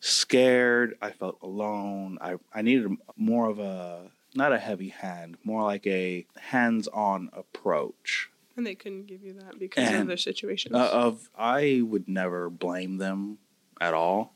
scared. 0.00 0.96
I 1.02 1.10
felt 1.10 1.38
alone. 1.42 2.18
I, 2.20 2.36
I 2.54 2.62
needed 2.62 2.96
more 3.16 3.50
of 3.50 3.58
a 3.58 4.10
not 4.34 4.52
a 4.52 4.58
heavy 4.58 4.88
hand 4.88 5.36
more 5.44 5.62
like 5.62 5.86
a 5.86 6.26
hands-on 6.36 7.30
approach 7.32 8.30
And 8.56 8.64
they 8.66 8.74
couldn't 8.76 9.06
give 9.06 9.22
you 9.24 9.32
that 9.34 9.58
because 9.58 9.92
of 9.92 10.06
their 10.06 10.16
situations. 10.16 10.76
uh, 10.76 10.88
of 10.92 11.28
I 11.36 11.82
would 11.84 12.08
never 12.08 12.48
blame 12.50 12.98
them 12.98 13.38
at 13.80 13.94
all 13.94 14.34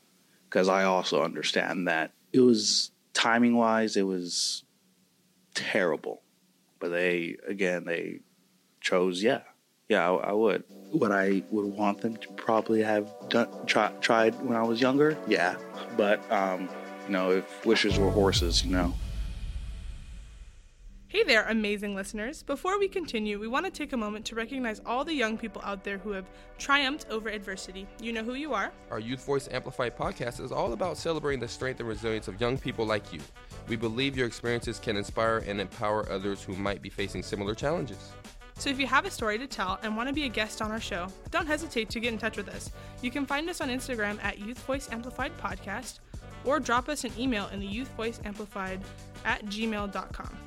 because 0.49 0.67
I 0.67 0.83
also 0.83 1.23
understand 1.23 1.87
that 1.87 2.11
it 2.33 2.41
was 2.41 2.91
timing 3.13 3.55
wise 3.55 3.95
it 3.95 4.03
was 4.05 4.63
terrible, 5.53 6.21
but 6.79 6.89
they 6.89 7.37
again 7.47 7.85
they 7.85 8.19
chose 8.81 9.21
yeah 9.23 9.41
yeah 9.87 10.09
I, 10.09 10.29
I 10.29 10.31
would. 10.33 10.63
What 10.91 11.11
I 11.11 11.43
would 11.51 11.65
want 11.65 12.01
them 12.01 12.17
to 12.17 12.27
probably 12.33 12.81
have 12.81 13.07
done 13.29 13.47
try, 13.67 13.91
tried 14.01 14.35
when 14.43 14.57
I 14.57 14.63
was 14.63 14.81
younger? 14.81 15.17
Yeah. 15.27 15.55
But 15.97 16.29
um 16.31 16.67
you 17.05 17.13
know 17.13 17.31
if 17.31 17.65
wishes 17.65 17.97
were 17.97 18.09
horses 18.11 18.65
you 18.65 18.71
know 18.71 18.93
Hey 21.09 21.23
there, 21.23 21.47
amazing 21.49 21.95
listeners. 21.95 22.43
Before 22.43 22.77
we 22.77 22.87
continue, 22.87 23.39
we 23.39 23.47
want 23.47 23.65
to 23.65 23.71
take 23.71 23.93
a 23.93 23.97
moment 23.97 24.25
to 24.25 24.35
recognize 24.35 24.79
all 24.85 25.03
the 25.03 25.11
young 25.11 25.39
people 25.39 25.59
out 25.65 25.83
there 25.83 25.97
who 25.97 26.11
have 26.11 26.29
triumphed 26.59 27.07
over 27.09 27.29
adversity. 27.29 27.87
You 27.99 28.13
know 28.13 28.23
who 28.23 28.35
you 28.35 28.53
are. 28.53 28.71
Our 28.91 28.99
Youth 28.99 29.25
Voice 29.25 29.49
Amplified 29.51 29.97
podcast 29.97 30.39
is 30.39 30.51
all 30.51 30.73
about 30.73 30.97
celebrating 30.97 31.39
the 31.39 31.47
strength 31.47 31.79
and 31.79 31.89
resilience 31.89 32.27
of 32.27 32.39
young 32.39 32.59
people 32.59 32.85
like 32.85 33.11
you. 33.11 33.21
We 33.67 33.75
believe 33.75 34.15
your 34.15 34.27
experiences 34.27 34.77
can 34.77 34.97
inspire 34.97 35.39
and 35.47 35.59
empower 35.59 36.07
others 36.11 36.43
who 36.43 36.55
might 36.55 36.83
be 36.83 36.89
facing 36.89 37.23
similar 37.23 37.55
challenges. 37.55 38.11
So 38.59 38.69
if 38.69 38.79
you 38.79 38.85
have 38.85 39.05
a 39.05 39.11
story 39.11 39.39
to 39.39 39.47
tell 39.47 39.79
and 39.81 39.97
want 39.97 40.09
to 40.09 40.13
be 40.13 40.25
a 40.25 40.29
guest 40.29 40.61
on 40.61 40.69
our 40.69 40.79
show, 40.79 41.07
don't 41.31 41.47
hesitate 41.47 41.89
to 41.89 41.99
get 41.99 42.13
in 42.13 42.19
touch 42.19 42.37
with 42.37 42.49
us. 42.49 42.69
You 43.01 43.09
can 43.09 43.25
find 43.25 43.49
us 43.49 43.61
on 43.61 43.69
Instagram 43.69 44.23
at 44.23 44.37
Youth 44.37 44.59
Voice 44.59 44.87
Amplified 44.91 45.35
Podcast 45.39 46.01
or 46.45 46.59
drop 46.59 46.87
us 46.87 47.03
an 47.03 47.13
email 47.17 47.47
in 47.47 47.59
the 47.59 47.65
Youth 47.65 47.89
Voice 47.95 48.19
Amplified 48.25 48.79
at 49.25 49.43
gmail.com. 49.47 50.37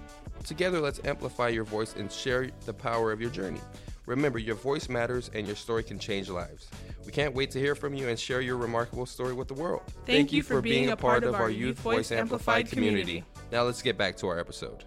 Together, 0.45 0.81
let's 0.81 1.01
amplify 1.05 1.49
your 1.49 1.65
voice 1.65 1.95
and 1.97 2.11
share 2.11 2.51
the 2.67 2.73
power 2.73 3.13
of 3.13 3.21
your 3.21 3.31
journey. 3.31 3.61
Remember, 4.07 4.39
your 4.39 4.57
voice 4.57 4.89
matters 4.89 5.31
and 5.35 5.47
your 5.47 5.55
story 5.55 5.85
can 5.85 5.99
change 5.99 6.29
lives. 6.29 6.69
We 7.07 7.13
can't 7.13 7.35
wait 7.35 7.51
to 7.53 7.61
hear 7.61 7.75
from 7.75 7.95
you 7.95 8.09
and 8.09 8.19
share 8.19 8.41
your 8.41 8.57
remarkable 8.57 9.07
story 9.07 9.33
with 9.33 9.49
the 9.49 9.55
world. 9.55 9.83
Thank 10.07 10.33
you 10.33 10.43
for 10.43 10.61
being 10.61 10.91
a 10.91 10.97
part 10.97 11.23
of 11.25 11.35
our 11.35 11.51
Youth 11.51 11.79
Voice 11.79 12.11
Amplified 12.11 12.69
community. 12.69 13.25
Now, 13.53 13.63
let's 13.63 13.83
get 13.83 13.97
back 13.97 14.17
to 14.19 14.29
our 14.29 14.39
episode. 14.39 14.85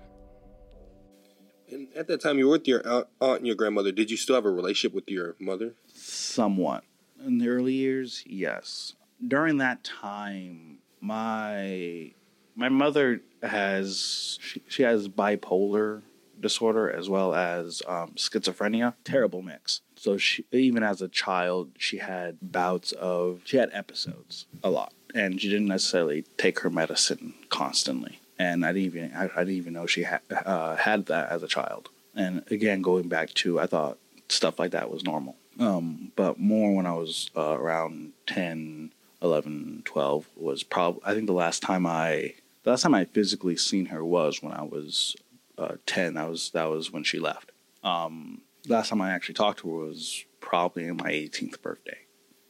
And 1.71 1.87
at 1.95 2.07
that 2.07 2.21
time, 2.21 2.37
you 2.37 2.45
were 2.45 2.53
with 2.53 2.67
your 2.67 2.85
aunt, 2.87 3.07
aunt 3.21 3.37
and 3.39 3.47
your 3.47 3.55
grandmother. 3.55 3.91
Did 3.91 4.11
you 4.11 4.17
still 4.17 4.35
have 4.35 4.45
a 4.45 4.51
relationship 4.51 4.93
with 4.93 5.05
your 5.07 5.35
mother? 5.39 5.73
Somewhat. 5.87 6.83
In 7.25 7.37
the 7.37 7.47
early 7.47 7.73
years, 7.73 8.23
yes. 8.25 8.93
During 9.25 9.57
that 9.57 9.83
time, 9.83 10.79
my 10.99 12.13
my 12.55 12.69
mother 12.69 13.21
has 13.43 14.39
she, 14.41 14.61
she 14.67 14.83
has 14.83 15.07
bipolar 15.07 16.01
disorder 16.39 16.89
as 16.89 17.09
well 17.09 17.33
as 17.33 17.81
um, 17.87 18.11
schizophrenia. 18.15 18.93
Terrible 19.03 19.41
mix. 19.41 19.81
So 19.95 20.17
she 20.17 20.45
even 20.51 20.83
as 20.83 21.01
a 21.01 21.07
child, 21.07 21.71
she 21.77 21.97
had 21.97 22.37
bouts 22.41 22.91
of 22.93 23.41
she 23.45 23.57
had 23.57 23.69
episodes 23.73 24.45
a 24.63 24.69
lot, 24.69 24.93
and 25.13 25.39
she 25.39 25.49
didn't 25.49 25.67
necessarily 25.67 26.23
take 26.37 26.59
her 26.59 26.69
medicine 26.69 27.33
constantly. 27.49 28.19
And 28.37 28.65
I 28.65 28.73
didn't 28.73 28.85
even 28.85 29.13
I, 29.15 29.23
I 29.35 29.39
didn't 29.39 29.55
even 29.55 29.73
know 29.73 29.85
she 29.85 30.03
had 30.03 30.21
uh, 30.31 30.75
had 30.75 31.07
that 31.07 31.31
as 31.31 31.43
a 31.43 31.47
child. 31.47 31.89
And 32.15 32.43
again, 32.49 32.81
going 32.81 33.07
back 33.09 33.33
to 33.35 33.59
I 33.59 33.65
thought 33.65 33.97
stuff 34.29 34.59
like 34.59 34.71
that 34.71 34.89
was 34.89 35.03
normal. 35.03 35.35
Um, 35.59 36.11
but 36.15 36.37
more 36.37 36.75
when 36.75 36.85
I 36.85 36.93
was 36.93 37.31
uh, 37.35 37.57
around 37.57 38.11
10, 38.27 38.91
11, 39.21 39.83
12 39.85 40.27
was 40.35 40.63
probably 40.63 41.01
I 41.05 41.13
think 41.13 41.27
the 41.27 41.33
last 41.33 41.61
time 41.61 41.85
I 41.85 42.33
the 42.65 42.71
last 42.71 42.81
time 42.81 42.95
I 42.95 43.05
physically 43.05 43.55
seen 43.55 43.85
her 43.85 44.03
was 44.03 44.41
when 44.41 44.51
I 44.51 44.63
was 44.63 45.15
uh, 45.57 45.75
10. 45.85 46.15
That 46.15 46.27
was 46.27 46.49
that 46.51 46.65
was 46.65 46.91
when 46.91 47.03
she 47.03 47.19
left. 47.19 47.51
Um, 47.83 48.41
last 48.67 48.89
time 48.89 49.01
I 49.01 49.11
actually 49.11 49.35
talked 49.35 49.59
to 49.59 49.69
her 49.69 49.85
was 49.85 50.25
probably 50.41 50.91
my 50.91 51.11
18th 51.11 51.61
birthday, 51.61 51.99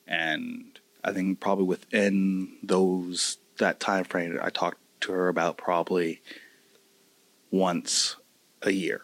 and 0.07 0.79
I 1.03 1.11
think 1.11 1.41
probably 1.41 1.65
within 1.65 2.57
those 2.63 3.39
that 3.57 3.81
time 3.81 4.05
frame, 4.05 4.39
I 4.41 4.49
talked 4.49 4.79
to 5.01 5.11
her 5.11 5.27
about 5.27 5.57
probably 5.57 6.21
once 7.51 8.15
a 8.61 8.71
year, 8.71 9.01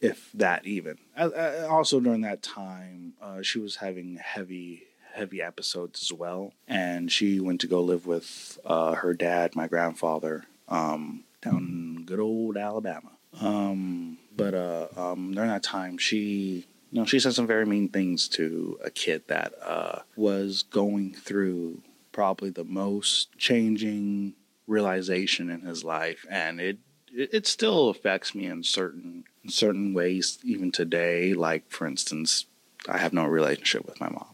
if 0.00 0.32
that 0.34 0.66
even. 0.66 0.98
I, 1.16 1.24
I, 1.26 1.66
also 1.68 2.00
during 2.00 2.22
that 2.22 2.42
time, 2.42 3.14
uh, 3.22 3.42
she 3.42 3.60
was 3.60 3.76
having 3.76 4.16
heavy 4.16 4.82
heavy 5.14 5.40
episodes 5.40 6.02
as 6.02 6.12
well, 6.12 6.52
and 6.68 7.10
she 7.10 7.40
went 7.40 7.60
to 7.62 7.66
go 7.66 7.80
live 7.82 8.06
with 8.06 8.58
uh, 8.64 8.94
her 8.94 9.14
dad, 9.14 9.54
my 9.54 9.68
grandfather, 9.68 10.44
um, 10.68 11.24
down 11.42 11.56
in 11.98 12.04
good 12.04 12.20
old 12.20 12.56
Alabama. 12.56 13.10
Um, 13.40 14.18
but 14.36 14.54
uh, 14.54 14.88
um, 14.96 15.32
during 15.32 15.50
that 15.50 15.62
time, 15.62 15.98
she, 15.98 16.66
you 16.90 17.00
know, 17.00 17.04
she 17.04 17.18
said 17.18 17.34
some 17.34 17.46
very 17.46 17.66
mean 17.66 17.88
things 17.88 18.28
to 18.28 18.78
a 18.84 18.90
kid 18.90 19.22
that 19.28 19.52
uh, 19.62 20.00
was 20.16 20.62
going 20.62 21.14
through 21.14 21.82
probably 22.12 22.50
the 22.50 22.64
most 22.64 23.36
changing 23.38 24.34
realization 24.66 25.50
in 25.50 25.62
his 25.62 25.84
life, 25.84 26.24
and 26.30 26.60
it 26.60 26.78
it 27.16 27.46
still 27.46 27.90
affects 27.90 28.34
me 28.34 28.46
in 28.46 28.62
certain 28.62 29.24
in 29.42 29.50
certain 29.50 29.94
ways 29.94 30.38
even 30.44 30.72
today. 30.72 31.34
Like 31.34 31.70
for 31.70 31.86
instance, 31.86 32.46
I 32.88 32.98
have 32.98 33.12
no 33.12 33.24
relationship 33.24 33.86
with 33.86 34.00
my 34.00 34.08
mom, 34.08 34.33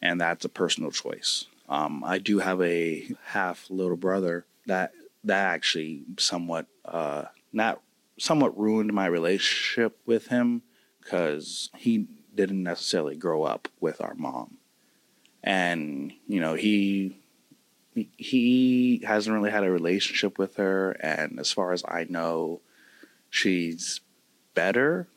and 0.00 0.20
that's 0.20 0.44
a 0.44 0.48
personal 0.48 0.90
choice. 0.90 1.46
Um, 1.68 2.02
I 2.04 2.18
do 2.18 2.38
have 2.38 2.62
a 2.62 3.08
half 3.26 3.68
little 3.70 3.96
brother 3.96 4.46
that 4.66 4.92
that 5.24 5.46
actually 5.46 6.04
somewhat 6.18 6.66
uh, 6.84 7.24
not 7.52 7.80
somewhat 8.18 8.58
ruined 8.58 8.92
my 8.92 9.06
relationship 9.06 9.98
with 10.06 10.28
him 10.28 10.62
because 11.00 11.70
he 11.76 12.06
didn't 12.34 12.62
necessarily 12.62 13.16
grow 13.16 13.42
up 13.42 13.68
with 13.80 14.00
our 14.00 14.14
mom. 14.14 14.58
And, 15.42 16.12
you 16.26 16.40
know, 16.40 16.54
he 16.54 17.16
he 18.16 19.02
hasn't 19.04 19.34
really 19.34 19.50
had 19.50 19.64
a 19.64 19.70
relationship 19.70 20.38
with 20.38 20.56
her 20.56 20.92
and 21.00 21.40
as 21.40 21.50
far 21.50 21.72
as 21.72 21.82
I 21.88 22.06
know, 22.08 22.60
she's 23.28 24.00
better, 24.54 25.08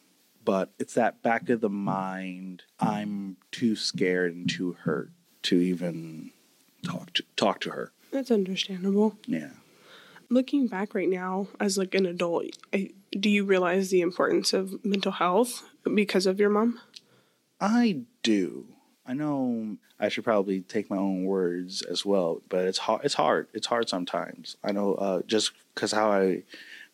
but 0.44 0.72
it's 0.80 0.94
that 0.96 1.22
back 1.22 1.50
of 1.50 1.62
the 1.62 1.70
mind 1.70 2.64
I'm 2.80 3.38
too 3.52 3.76
scared 3.76 4.34
and 4.34 4.50
too 4.50 4.74
hurt 4.74 5.12
to 5.44 5.58
even 5.58 6.32
talk 6.84 7.14
to 7.14 7.24
talk 7.36 7.60
to 7.62 7.72
her. 7.72 7.92
That's 8.12 8.32
understandable. 8.32 9.18
Yeah. 9.26 9.52
Looking 10.30 10.68
back 10.68 10.96
right 10.96 11.10
now 11.10 11.48
as 11.60 11.78
like 11.78 11.94
an 11.94 12.06
adult 12.06 12.46
I, 12.74 12.92
do 13.12 13.30
you 13.30 13.44
realize 13.44 13.90
the 13.90 14.02
importance 14.02 14.54
of 14.54 14.84
mental 14.86 15.12
health 15.12 15.64
because 15.94 16.26
of 16.26 16.40
your 16.40 16.50
mom? 16.50 16.80
I 17.60 18.02
do. 18.24 18.66
I 19.06 19.14
know 19.14 19.78
i 20.00 20.10
should 20.10 20.24
probably 20.24 20.62
take 20.62 20.90
my 20.90 20.98
own 20.98 21.26
words 21.26 21.84
as 21.84 22.04
well 22.04 22.42
but 22.50 22.66
it's 22.66 22.80
hard 22.80 23.02
it's 23.04 23.14
hard. 23.16 23.48
It's 23.54 23.68
hard 23.68 23.90
sometimes. 23.90 24.58
I 24.64 24.72
know 24.72 24.96
uh, 24.96 25.22
just 25.28 25.52
because 25.76 25.92
how 25.92 26.12
i 26.12 26.44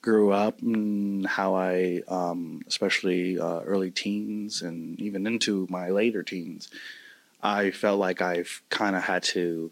grew 0.01 0.32
up 0.32 0.62
and 0.62 1.25
how 1.25 1.56
i 1.56 2.01
um, 2.08 2.62
especially 2.68 3.39
uh, 3.39 3.62
early 3.62 3.92
teens 3.92 4.62
and 4.62 5.00
even 5.00 5.27
into 5.27 5.68
my 5.70 5.89
later 5.89 6.24
teens 6.24 6.70
i 7.42 7.72
felt 7.72 8.00
like 8.00 8.22
i've 8.22 8.62
kind 8.70 8.96
of 8.96 9.04
had 9.04 9.24
to 9.24 9.72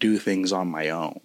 do 0.00 0.18
things 0.18 0.52
on 0.52 0.68
my 0.68 0.90
own 0.90 1.20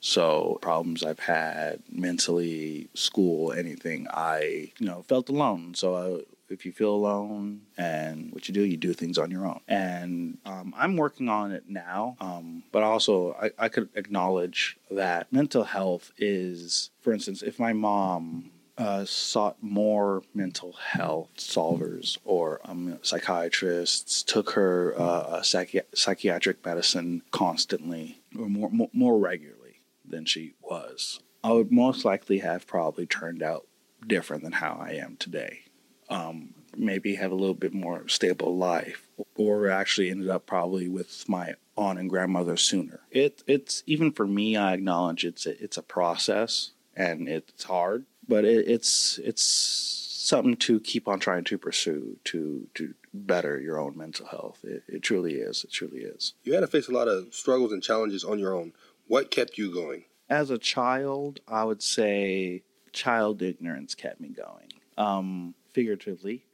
so 0.00 0.58
problems 0.62 1.02
I've 1.02 1.18
had 1.18 1.82
mentally, 1.90 2.88
school, 2.94 3.52
anything, 3.52 4.06
I 4.10 4.72
you 4.78 4.86
know 4.86 5.02
felt 5.02 5.28
alone. 5.28 5.74
So 5.74 6.22
if 6.48 6.64
you 6.64 6.72
feel 6.72 6.94
alone 6.94 7.62
and 7.76 8.17
what 8.38 8.46
you 8.46 8.54
do, 8.54 8.64
you 8.64 8.76
do 8.76 8.92
things 8.92 9.18
on 9.18 9.32
your 9.32 9.44
own. 9.44 9.58
And 9.66 10.38
um, 10.46 10.72
I'm 10.76 10.96
working 10.96 11.28
on 11.28 11.50
it 11.50 11.64
now. 11.68 12.16
Um, 12.20 12.62
but 12.70 12.84
also, 12.84 13.34
I, 13.34 13.50
I 13.58 13.68
could 13.68 13.88
acknowledge 13.96 14.78
that 14.92 15.32
mental 15.32 15.64
health 15.64 16.12
is, 16.18 16.90
for 17.00 17.12
instance, 17.12 17.42
if 17.42 17.58
my 17.58 17.72
mom 17.72 18.52
uh, 18.78 19.04
sought 19.04 19.56
more 19.60 20.22
mental 20.34 20.74
health 20.74 21.30
solvers 21.36 22.16
or 22.24 22.60
um, 22.64 23.00
psychiatrists, 23.02 24.22
took 24.22 24.50
her 24.50 24.94
uh, 24.96 25.40
psychi- 25.40 25.82
psychiatric 25.92 26.64
medicine 26.64 27.22
constantly 27.32 28.20
or 28.38 28.48
more, 28.48 28.70
more, 28.70 28.90
more 28.92 29.18
regularly 29.18 29.80
than 30.04 30.24
she 30.24 30.54
was, 30.62 31.18
I 31.42 31.50
would 31.50 31.72
most 31.72 32.04
likely 32.04 32.38
have 32.38 32.68
probably 32.68 33.04
turned 33.04 33.42
out 33.42 33.66
different 34.06 34.44
than 34.44 34.52
how 34.52 34.78
I 34.80 34.92
am 34.92 35.16
today. 35.16 35.62
Um, 36.08 36.54
maybe 36.78 37.16
have 37.16 37.32
a 37.32 37.36
little 37.36 37.54
bit 37.54 37.74
more 37.74 38.08
stable 38.08 38.56
life, 38.56 39.08
or 39.34 39.68
actually 39.68 40.10
ended 40.10 40.28
up 40.28 40.46
probably 40.46 40.88
with 40.88 41.28
my 41.28 41.54
aunt 41.76 41.98
and 41.98 42.10
grandmother 42.10 42.56
sooner. 42.56 43.00
It 43.10 43.42
it's 43.46 43.82
even 43.86 44.12
for 44.12 44.26
me. 44.26 44.56
I 44.56 44.74
acknowledge 44.74 45.24
it's 45.24 45.46
a, 45.46 45.62
it's 45.62 45.76
a 45.76 45.82
process 45.82 46.72
and 46.96 47.28
it's 47.28 47.64
hard, 47.64 48.04
but 48.26 48.44
it, 48.44 48.68
it's 48.68 49.18
it's 49.22 49.42
something 49.42 50.56
to 50.56 50.78
keep 50.80 51.08
on 51.08 51.18
trying 51.20 51.44
to 51.44 51.58
pursue 51.58 52.18
to 52.24 52.66
to 52.74 52.94
better 53.14 53.58
your 53.60 53.78
own 53.78 53.96
mental 53.96 54.26
health. 54.26 54.60
It, 54.64 54.82
it 54.88 55.02
truly 55.02 55.34
is. 55.34 55.64
It 55.64 55.72
truly 55.72 56.00
is. 56.00 56.34
You 56.44 56.54
had 56.54 56.60
to 56.60 56.66
face 56.66 56.88
a 56.88 56.92
lot 56.92 57.08
of 57.08 57.34
struggles 57.34 57.72
and 57.72 57.82
challenges 57.82 58.24
on 58.24 58.38
your 58.38 58.54
own. 58.54 58.72
What 59.06 59.30
kept 59.30 59.56
you 59.56 59.72
going? 59.72 60.04
As 60.28 60.50
a 60.50 60.58
child, 60.58 61.40
I 61.48 61.64
would 61.64 61.82
say 61.82 62.62
child 62.92 63.40
ignorance 63.40 63.94
kept 63.94 64.20
me 64.20 64.28
going. 64.28 64.72
Um, 64.98 65.54
figuratively, 65.72 66.44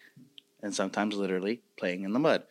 and 0.65 0.75
sometimes 0.75 1.15
literally 1.15 1.61
playing 1.77 2.05
in 2.05 2.15
the 2.15 2.19
mud. 2.19 2.43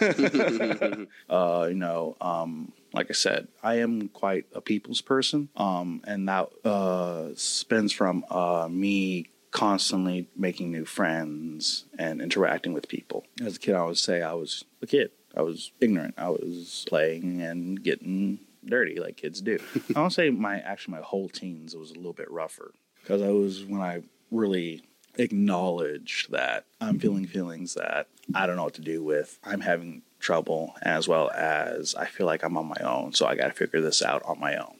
uh, 1.28 1.66
you 1.68 1.74
know, 1.74 2.16
um, 2.20 2.72
like 2.94 3.10
I 3.10 3.12
said, 3.12 3.48
I 3.60 3.80
am 3.80 4.08
quite 4.08 4.46
a 4.54 4.60
people's 4.60 5.00
person, 5.00 5.48
um, 5.56 6.00
and 6.06 6.28
that 6.28 6.48
uh, 6.64 7.30
spins 7.34 7.92
from 7.92 8.24
uh, 8.30 8.68
me 8.70 9.30
constantly 9.50 10.28
making 10.36 10.70
new 10.70 10.84
friends 10.84 11.86
and 11.98 12.22
interacting 12.22 12.72
with 12.72 12.88
people. 12.88 13.24
As 13.44 13.56
a 13.56 13.58
kid, 13.58 13.74
I 13.74 13.84
would 13.84 13.98
say 13.98 14.22
I 14.22 14.34
was 14.34 14.64
a 14.80 14.86
kid. 14.86 15.10
I 15.36 15.42
was 15.42 15.72
ignorant. 15.80 16.14
I 16.16 16.30
was 16.30 16.84
playing 16.88 17.42
and 17.42 17.82
getting 17.82 18.38
dirty 18.64 19.00
like 19.00 19.16
kids 19.16 19.40
do. 19.40 19.58
I 19.90 19.94
don't 19.94 20.12
say 20.12 20.30
my 20.30 20.60
actually 20.60 20.94
my 20.94 21.02
whole 21.02 21.28
teens 21.28 21.74
was 21.74 21.90
a 21.90 21.94
little 21.94 22.12
bit 22.12 22.30
rougher 22.30 22.72
because 23.02 23.22
I 23.22 23.30
was 23.30 23.64
when 23.64 23.80
I 23.80 24.02
really 24.30 24.84
acknowledged 25.18 26.30
that 26.30 26.66
I'm 26.80 26.90
mm-hmm. 26.90 26.98
feeling 26.98 27.26
feelings 27.26 27.74
that 27.74 28.08
I 28.34 28.46
don't 28.46 28.56
know 28.56 28.64
what 28.64 28.74
to 28.74 28.82
do 28.82 29.02
with. 29.02 29.38
I'm 29.44 29.60
having 29.60 30.02
trouble 30.18 30.74
as 30.82 31.06
well 31.06 31.30
as 31.30 31.94
I 31.94 32.06
feel 32.06 32.26
like 32.26 32.42
I'm 32.42 32.56
on 32.56 32.66
my 32.66 32.80
own, 32.82 33.12
so 33.12 33.26
I 33.26 33.36
got 33.36 33.48
to 33.48 33.52
figure 33.52 33.80
this 33.80 34.02
out 34.02 34.22
on 34.24 34.40
my 34.40 34.56
own. 34.56 34.76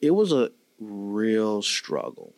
It 0.00 0.10
was 0.10 0.32
a 0.32 0.50
real 0.78 1.62
struggle. 1.62 2.34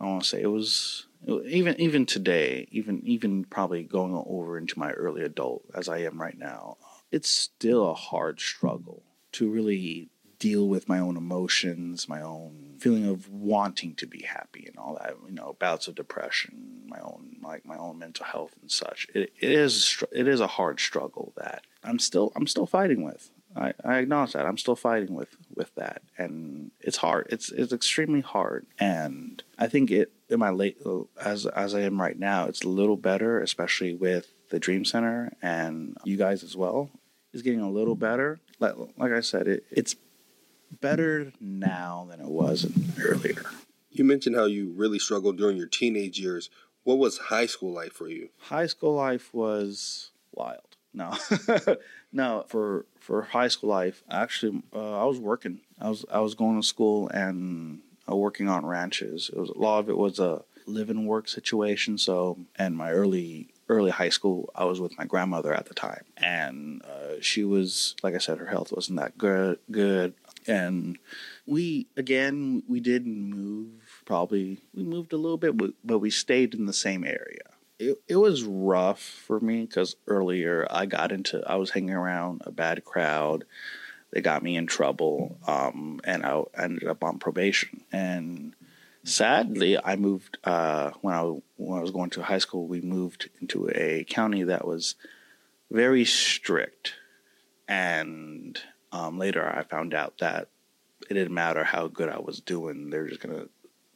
I 0.00 0.04
want 0.04 0.22
to 0.22 0.28
say 0.28 0.42
it 0.42 0.48
was 0.48 1.06
even 1.46 1.80
even 1.80 2.06
today, 2.06 2.68
even 2.70 3.00
even 3.04 3.44
probably 3.44 3.82
going 3.82 4.14
over 4.26 4.58
into 4.58 4.78
my 4.78 4.92
early 4.92 5.22
adult 5.22 5.64
as 5.74 5.88
I 5.88 5.98
am 5.98 6.20
right 6.20 6.38
now, 6.38 6.76
it's 7.10 7.28
still 7.28 7.90
a 7.90 7.94
hard 7.94 8.40
struggle 8.40 9.02
to 9.32 9.50
really 9.50 10.10
deal 10.38 10.68
with 10.68 10.88
my 10.88 10.98
own 10.98 11.16
emotions, 11.16 12.08
my 12.08 12.20
own 12.20 12.76
feeling 12.78 13.06
of 13.06 13.28
wanting 13.30 13.94
to 13.94 14.06
be 14.06 14.22
happy 14.22 14.66
and 14.66 14.76
all 14.78 14.94
that, 14.94 15.14
you 15.26 15.32
know, 15.34 15.56
bouts 15.58 15.88
of 15.88 15.94
depression, 15.94 16.82
my 16.86 16.98
own 17.00 17.36
like 17.42 17.64
my 17.64 17.76
own 17.76 17.98
mental 17.98 18.26
health 18.26 18.54
and 18.60 18.70
such. 18.70 19.06
It, 19.14 19.32
it 19.40 19.50
is 19.50 20.02
it 20.12 20.28
is 20.28 20.40
a 20.40 20.46
hard 20.46 20.80
struggle 20.80 21.32
that 21.36 21.62
I'm 21.82 21.98
still 21.98 22.32
I'm 22.36 22.46
still 22.46 22.66
fighting 22.66 23.02
with. 23.02 23.30
I, 23.56 23.72
I 23.84 23.98
acknowledge 23.98 24.34
that 24.34 24.44
I'm 24.44 24.58
still 24.58 24.76
fighting 24.76 25.14
with 25.14 25.36
with 25.54 25.74
that, 25.76 26.02
and 26.18 26.70
it's 26.80 26.98
hard. 26.98 27.28
It's 27.30 27.50
it's 27.50 27.72
extremely 27.72 28.20
hard, 28.20 28.66
and 28.78 29.42
I 29.58 29.66
think 29.66 29.90
it 29.90 30.12
in 30.28 30.38
my 30.38 30.50
late 30.50 30.76
uh, 30.84 31.04
as 31.20 31.46
as 31.46 31.74
I 31.74 31.80
am 31.80 32.00
right 32.00 32.18
now, 32.18 32.46
it's 32.46 32.62
a 32.62 32.68
little 32.68 32.96
better, 32.96 33.40
especially 33.40 33.94
with 33.94 34.32
the 34.50 34.58
Dream 34.58 34.84
Center 34.84 35.32
and 35.42 35.96
you 36.04 36.16
guys 36.16 36.42
as 36.42 36.56
well. 36.56 36.90
Is 37.32 37.42
getting 37.42 37.60
a 37.60 37.70
little 37.70 37.96
better. 37.96 38.40
Like 38.60 38.74
like 38.96 39.12
I 39.12 39.20
said, 39.20 39.48
it, 39.48 39.64
it's 39.70 39.94
better 40.80 41.32
now 41.40 42.06
than 42.10 42.20
it 42.20 42.28
was 42.28 42.66
earlier. 43.00 43.42
You 43.90 44.04
mentioned 44.04 44.36
how 44.36 44.44
you 44.44 44.72
really 44.76 44.98
struggled 44.98 45.38
during 45.38 45.56
your 45.56 45.66
teenage 45.66 46.18
years. 46.20 46.50
What 46.84 46.98
was 46.98 47.18
high 47.18 47.46
school 47.46 47.72
life 47.72 47.92
for 47.92 48.08
you? 48.08 48.28
High 48.38 48.66
school 48.66 48.94
life 48.94 49.32
was 49.32 50.10
wild. 50.32 50.76
No, 50.92 51.14
no. 52.12 52.44
For 52.48 52.86
for 53.00 53.22
high 53.22 53.48
school 53.48 53.70
life, 53.70 54.02
actually, 54.10 54.62
uh, 54.74 55.02
I 55.02 55.04
was 55.04 55.18
working. 55.18 55.60
I 55.80 55.90
was 55.90 56.04
I 56.10 56.20
was 56.20 56.34
going 56.34 56.60
to 56.60 56.66
school 56.66 57.08
and 57.08 57.80
uh, 58.10 58.16
working 58.16 58.48
on 58.48 58.64
ranches. 58.64 59.30
It 59.32 59.38
was 59.38 59.50
a 59.50 59.58
lot 59.58 59.80
of 59.80 59.90
it 59.90 59.98
was 59.98 60.18
a 60.18 60.42
live 60.66 60.90
and 60.90 61.06
work 61.06 61.28
situation. 61.28 61.98
So, 61.98 62.38
and 62.56 62.76
my 62.76 62.90
early 62.92 63.48
early 63.68 63.90
high 63.90 64.08
school, 64.08 64.50
I 64.54 64.64
was 64.64 64.80
with 64.80 64.96
my 64.96 65.04
grandmother 65.04 65.52
at 65.52 65.66
the 65.66 65.74
time, 65.74 66.04
and 66.16 66.82
uh, 66.84 67.20
she 67.20 67.44
was 67.44 67.94
like 68.02 68.14
I 68.14 68.18
said, 68.18 68.38
her 68.38 68.46
health 68.46 68.72
wasn't 68.72 68.98
that 68.98 69.18
good. 69.18 69.58
Good, 69.70 70.14
and 70.46 70.98
we 71.46 71.88
again 71.96 72.62
we 72.68 72.80
didn't 72.80 73.30
move. 73.30 74.02
Probably 74.04 74.58
we 74.74 74.84
moved 74.84 75.12
a 75.12 75.16
little 75.16 75.38
bit, 75.38 75.56
but, 75.56 75.98
we 75.98 76.10
stayed 76.10 76.54
in 76.54 76.66
the 76.66 76.72
same 76.72 77.04
area 77.04 77.56
it, 77.78 77.98
it 78.08 78.16
was 78.16 78.44
rough 78.44 79.00
for 79.00 79.40
me 79.40 79.62
because 79.62 79.96
earlier 80.06 80.66
I 80.70 80.86
got 80.86 81.12
into 81.12 81.42
I 81.46 81.56
was 81.56 81.70
hanging 81.70 81.94
around 81.94 82.42
a 82.44 82.50
bad 82.50 82.84
crowd. 82.84 83.44
They 84.12 84.20
got 84.20 84.42
me 84.42 84.56
in 84.56 84.66
trouble, 84.66 85.36
um, 85.46 86.00
and 86.04 86.24
I 86.24 86.42
ended 86.56 86.88
up 86.88 87.02
on 87.02 87.18
probation. 87.18 87.82
And 87.92 88.54
sadly, 89.04 89.76
I 89.82 89.96
moved 89.96 90.38
uh, 90.44 90.92
when 91.02 91.14
I 91.14 91.22
when 91.56 91.78
I 91.78 91.82
was 91.82 91.90
going 91.90 92.10
to 92.10 92.22
high 92.22 92.38
school. 92.38 92.66
We 92.66 92.80
moved 92.80 93.28
into 93.40 93.68
a 93.74 94.04
county 94.04 94.44
that 94.44 94.66
was 94.66 94.94
very 95.70 96.04
strict, 96.04 96.94
and 97.68 98.58
um, 98.92 99.18
later 99.18 99.48
I 99.48 99.62
found 99.62 99.94
out 99.94 100.18
that 100.18 100.48
it 101.10 101.14
didn't 101.14 101.34
matter 101.34 101.64
how 101.64 101.88
good 101.88 102.08
I 102.08 102.18
was 102.18 102.40
doing; 102.40 102.90
they're 102.90 103.08
just 103.08 103.20
gonna 103.20 103.48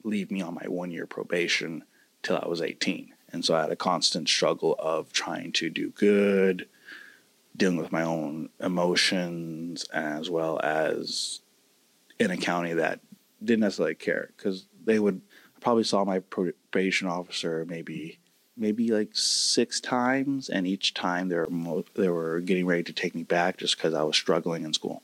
leave 0.05 0.31
me 0.31 0.43
on 0.43 0.55
my 0.55 0.67
one 0.69 0.91
year 0.91 1.07
probation 1.07 1.85
till 2.23 2.37
I 2.37 2.47
was 2.47 2.63
eighteen. 2.63 3.15
And 3.33 3.45
so 3.45 3.55
I 3.55 3.63
had 3.63 3.71
a 3.71 3.77
constant 3.77 4.29
struggle 4.29 4.75
of 4.79 5.13
trying 5.13 5.53
to 5.53 5.71
do 5.71 5.91
good, 5.91 6.69
dealing 7.57 7.77
with 7.77 7.93
my 7.93 8.03
own 8.03 8.49
emotions, 8.59 9.85
as 9.93 10.29
well 10.29 10.61
as 10.63 11.41
in 12.19 12.31
a 12.31 12.37
county 12.37 12.75
that 12.75 13.01
didn't 13.43 13.61
necessarily 13.61 13.95
care 13.95 14.31
because 14.37 14.67
they 14.85 14.99
would 14.99 15.21
I 15.57 15.61
probably 15.61 15.85
saw 15.85 16.05
my 16.05 16.21
probation 16.21 17.09
officer 17.09 17.65
maybe 17.69 18.20
maybe 18.61 18.89
like 18.89 19.11
six 19.15 19.81
times, 19.81 20.49
and 20.49 20.67
each 20.67 20.95
time 20.95 21.29
they 21.29 21.37
were 21.37 21.49
mo- 21.51 21.85
they 21.95 22.09
were 22.09 22.41
getting 22.41 22.67
ready 22.67 22.85
to 22.85 22.93
take 22.93 23.15
me 23.15 23.25
back 23.25 23.57
just 23.57 23.77
because 23.77 23.95
I 23.95 24.03
was 24.03 24.17
struggling 24.17 24.65
in 24.65 24.75
school. 24.75 25.03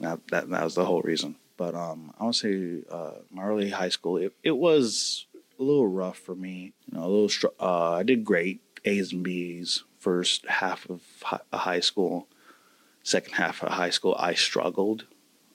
That, 0.00 0.26
that 0.28 0.48
that 0.48 0.64
was 0.64 0.74
the 0.74 0.86
whole 0.86 1.02
reason. 1.02 1.36
But 1.56 1.74
um, 1.74 2.12
I 2.18 2.24
want 2.24 2.36
to 2.36 2.82
say 2.82 2.88
uh, 2.90 3.12
my 3.30 3.44
early 3.44 3.70
high 3.70 3.90
school 3.90 4.16
it, 4.16 4.32
it 4.42 4.56
was 4.56 5.26
a 5.58 5.62
little 5.62 5.86
rough 5.86 6.18
for 6.18 6.34
me. 6.34 6.72
You 6.86 6.98
know, 6.98 7.04
a 7.04 7.08
little. 7.08 7.28
Str- 7.28 7.46
uh, 7.60 7.92
I 7.92 8.02
did 8.02 8.24
great, 8.24 8.60
A's 8.84 9.12
and 9.12 9.22
B's. 9.22 9.84
First 9.98 10.46
half 10.46 10.88
of 10.90 11.00
hi- 11.22 11.40
high 11.52 11.80
school, 11.80 12.28
second 13.02 13.34
half 13.34 13.62
of 13.62 13.72
high 13.72 13.90
school, 13.90 14.16
I 14.18 14.34
struggled. 14.34 15.06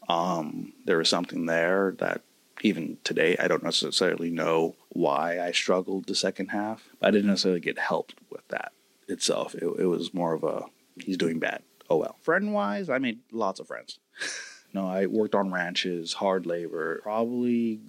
Um, 0.07 0.73
there 0.85 0.97
was 0.97 1.09
something 1.09 1.45
there 1.45 1.95
that 1.99 2.21
even 2.61 2.97
today 3.03 3.37
I 3.39 3.47
don't 3.47 3.63
necessarily 3.63 4.31
know 4.31 4.75
why 4.89 5.39
I 5.39 5.51
struggled 5.51 6.07
the 6.07 6.15
second 6.15 6.47
half. 6.47 6.89
I 7.01 7.11
didn't 7.11 7.27
necessarily 7.27 7.61
get 7.61 7.77
helped 7.77 8.15
with 8.29 8.47
that 8.49 8.73
itself. 9.07 9.55
It, 9.55 9.63
it 9.63 9.85
was 9.85 10.13
more 10.13 10.33
of 10.33 10.43
a 10.43 10.65
he's 10.99 11.17
doing 11.17 11.39
bad. 11.39 11.63
Oh 11.89 11.97
well. 11.97 12.17
Friend 12.21 12.53
wise, 12.53 12.89
I 12.89 12.97
made 12.97 13.19
lots 13.31 13.59
of 13.59 13.67
friends. 13.67 13.99
no, 14.73 14.87
I 14.87 15.05
worked 15.05 15.35
on 15.35 15.51
ranches, 15.51 16.13
hard 16.13 16.45
labor, 16.45 16.99
probably 17.03 17.81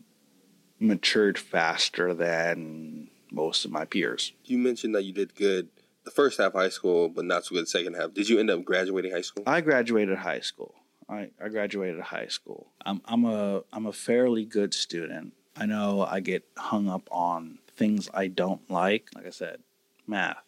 matured 0.78 1.38
faster 1.38 2.14
than 2.14 3.08
most 3.30 3.64
of 3.64 3.70
my 3.70 3.84
peers. 3.84 4.32
You 4.44 4.58
mentioned 4.58 4.94
that 4.94 5.04
you 5.04 5.12
did 5.12 5.34
good 5.34 5.68
the 6.04 6.10
first 6.10 6.38
half 6.38 6.54
of 6.54 6.60
high 6.60 6.70
school, 6.70 7.08
but 7.08 7.24
not 7.24 7.44
so 7.44 7.54
good 7.54 7.64
the 7.64 7.70
second 7.70 7.94
half. 7.94 8.14
Did 8.14 8.28
you 8.28 8.40
end 8.40 8.50
up 8.50 8.64
graduating 8.64 9.12
high 9.12 9.20
school? 9.20 9.44
I 9.46 9.60
graduated 9.60 10.18
high 10.18 10.40
school. 10.40 10.74
I, 11.08 11.30
I 11.42 11.48
graduated 11.48 12.00
high 12.00 12.28
school. 12.28 12.68
I'm 12.86 13.02
I'm 13.04 13.24
a 13.24 13.62
I'm 13.72 13.86
a 13.86 13.92
fairly 13.92 14.44
good 14.44 14.72
student. 14.72 15.34
I 15.60 15.66
know 15.66 16.06
I 16.10 16.20
get 16.20 16.44
hung 16.56 16.88
up 16.88 17.06
on 17.12 17.58
things 17.76 18.08
I 18.14 18.28
don't 18.28 18.68
like. 18.70 19.08
Like 19.14 19.26
I 19.26 19.30
said, 19.30 19.58
math. 20.06 20.42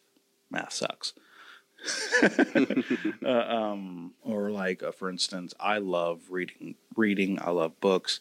Math 0.51 0.73
sucks. 0.73 1.13
uh, 3.25 3.29
um, 3.29 4.13
or 4.23 4.51
like, 4.51 4.83
uh, 4.83 4.91
for 4.91 5.11
instance, 5.11 5.53
I 5.61 5.79
love 5.79 6.31
reading. 6.31 6.77
Reading. 6.97 7.39
I 7.43 7.51
love 7.51 7.79
books. 7.79 8.21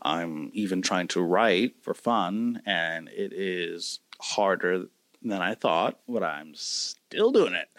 I'm 0.00 0.50
even 0.54 0.80
trying 0.80 1.08
to 1.08 1.20
write 1.20 1.74
for 1.82 1.92
fun, 1.92 2.62
and 2.64 3.08
it 3.08 3.34
is 3.34 4.00
harder 4.18 4.86
than 5.22 5.42
I 5.42 5.54
thought, 5.54 5.98
but 6.08 6.22
I'm 6.22 6.54
still 6.54 7.30
doing 7.30 7.52
it. 7.54 7.68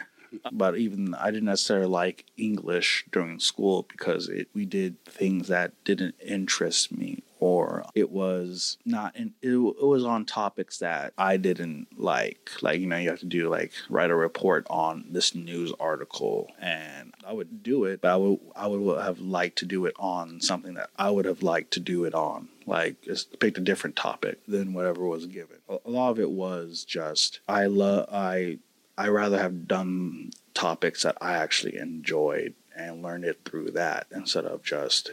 But 0.49 0.77
even 0.77 1.13
I 1.13 1.29
didn't 1.29 1.47
necessarily 1.47 1.87
like 1.87 2.23
English 2.37 3.03
during 3.11 3.37
school 3.41 3.85
because 3.89 4.29
it, 4.29 4.47
we 4.53 4.65
did 4.65 5.03
things 5.03 5.49
that 5.49 5.73
didn't 5.83 6.15
interest 6.25 6.89
me 6.89 7.21
or 7.41 7.83
it 7.95 8.11
was 8.11 8.77
not 8.85 9.15
it, 9.15 9.31
it 9.41 9.57
was 9.57 10.05
on 10.05 10.25
topics 10.25 10.77
that 10.77 11.11
I 11.17 11.37
didn't 11.37 11.87
like. 11.97 12.51
Like, 12.61 12.79
you 12.79 12.85
know, 12.85 12.97
you 12.97 13.09
have 13.09 13.19
to 13.19 13.25
do 13.25 13.49
like 13.49 13.73
write 13.89 14.11
a 14.11 14.15
report 14.15 14.65
on 14.69 15.05
this 15.09 15.33
news 15.35 15.73
article 15.79 16.51
and 16.59 17.13
I 17.27 17.33
would 17.33 17.63
do 17.63 17.85
it, 17.85 18.01
but 18.01 18.11
I 18.11 18.17
would 18.17 18.39
I 18.55 18.67
would 18.67 19.03
have 19.03 19.19
liked 19.19 19.57
to 19.57 19.65
do 19.65 19.85
it 19.87 19.95
on 19.99 20.39
something 20.39 20.75
that 20.75 20.91
I 20.97 21.09
would 21.09 21.25
have 21.25 21.41
liked 21.41 21.71
to 21.71 21.79
do 21.79 22.05
it 22.05 22.13
on. 22.13 22.47
Like 22.67 23.01
just 23.01 23.39
picked 23.39 23.57
a 23.57 23.61
different 23.61 23.95
topic 23.95 24.45
than 24.47 24.73
whatever 24.73 25.05
was 25.05 25.25
given. 25.25 25.57
A 25.67 25.89
lot 25.89 26.11
of 26.11 26.19
it 26.19 26.29
was 26.29 26.85
just 26.85 27.39
I 27.49 27.65
love 27.65 28.07
I 28.11 28.59
I 28.99 29.07
rather 29.07 29.39
have 29.39 29.67
done 29.67 30.29
topics 30.53 31.01
that 31.03 31.17
I 31.19 31.33
actually 31.33 31.77
enjoyed 31.77 32.53
and 32.75 33.01
learned 33.01 33.25
it 33.25 33.39
through 33.45 33.71
that 33.71 34.05
instead 34.11 34.45
of 34.45 34.61
just 34.61 35.11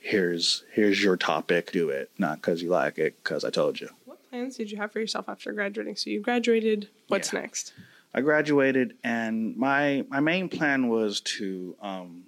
here's 0.00 0.64
here's 0.72 1.02
your 1.02 1.16
topic, 1.16 1.72
do 1.72 1.88
it. 1.90 2.10
Not 2.18 2.36
because 2.36 2.62
you 2.62 2.70
like 2.70 2.98
it, 2.98 3.16
because 3.22 3.44
I 3.44 3.50
told 3.50 3.80
you. 3.80 3.88
What 4.04 4.18
plans 4.30 4.56
did 4.56 4.70
you 4.70 4.76
have 4.78 4.92
for 4.92 5.00
yourself 5.00 5.28
after 5.28 5.52
graduating? 5.52 5.96
So 5.96 6.10
you 6.10 6.20
graduated. 6.20 6.88
What's 7.08 7.32
Yeah. 7.32 7.40
next? 7.40 7.72
I 8.14 8.20
graduated, 8.22 8.94
and 9.04 9.56
my 9.56 10.04
my 10.08 10.20
main 10.20 10.48
plan 10.48 10.88
was 10.88 11.20
to 11.20 11.76
um, 11.82 12.24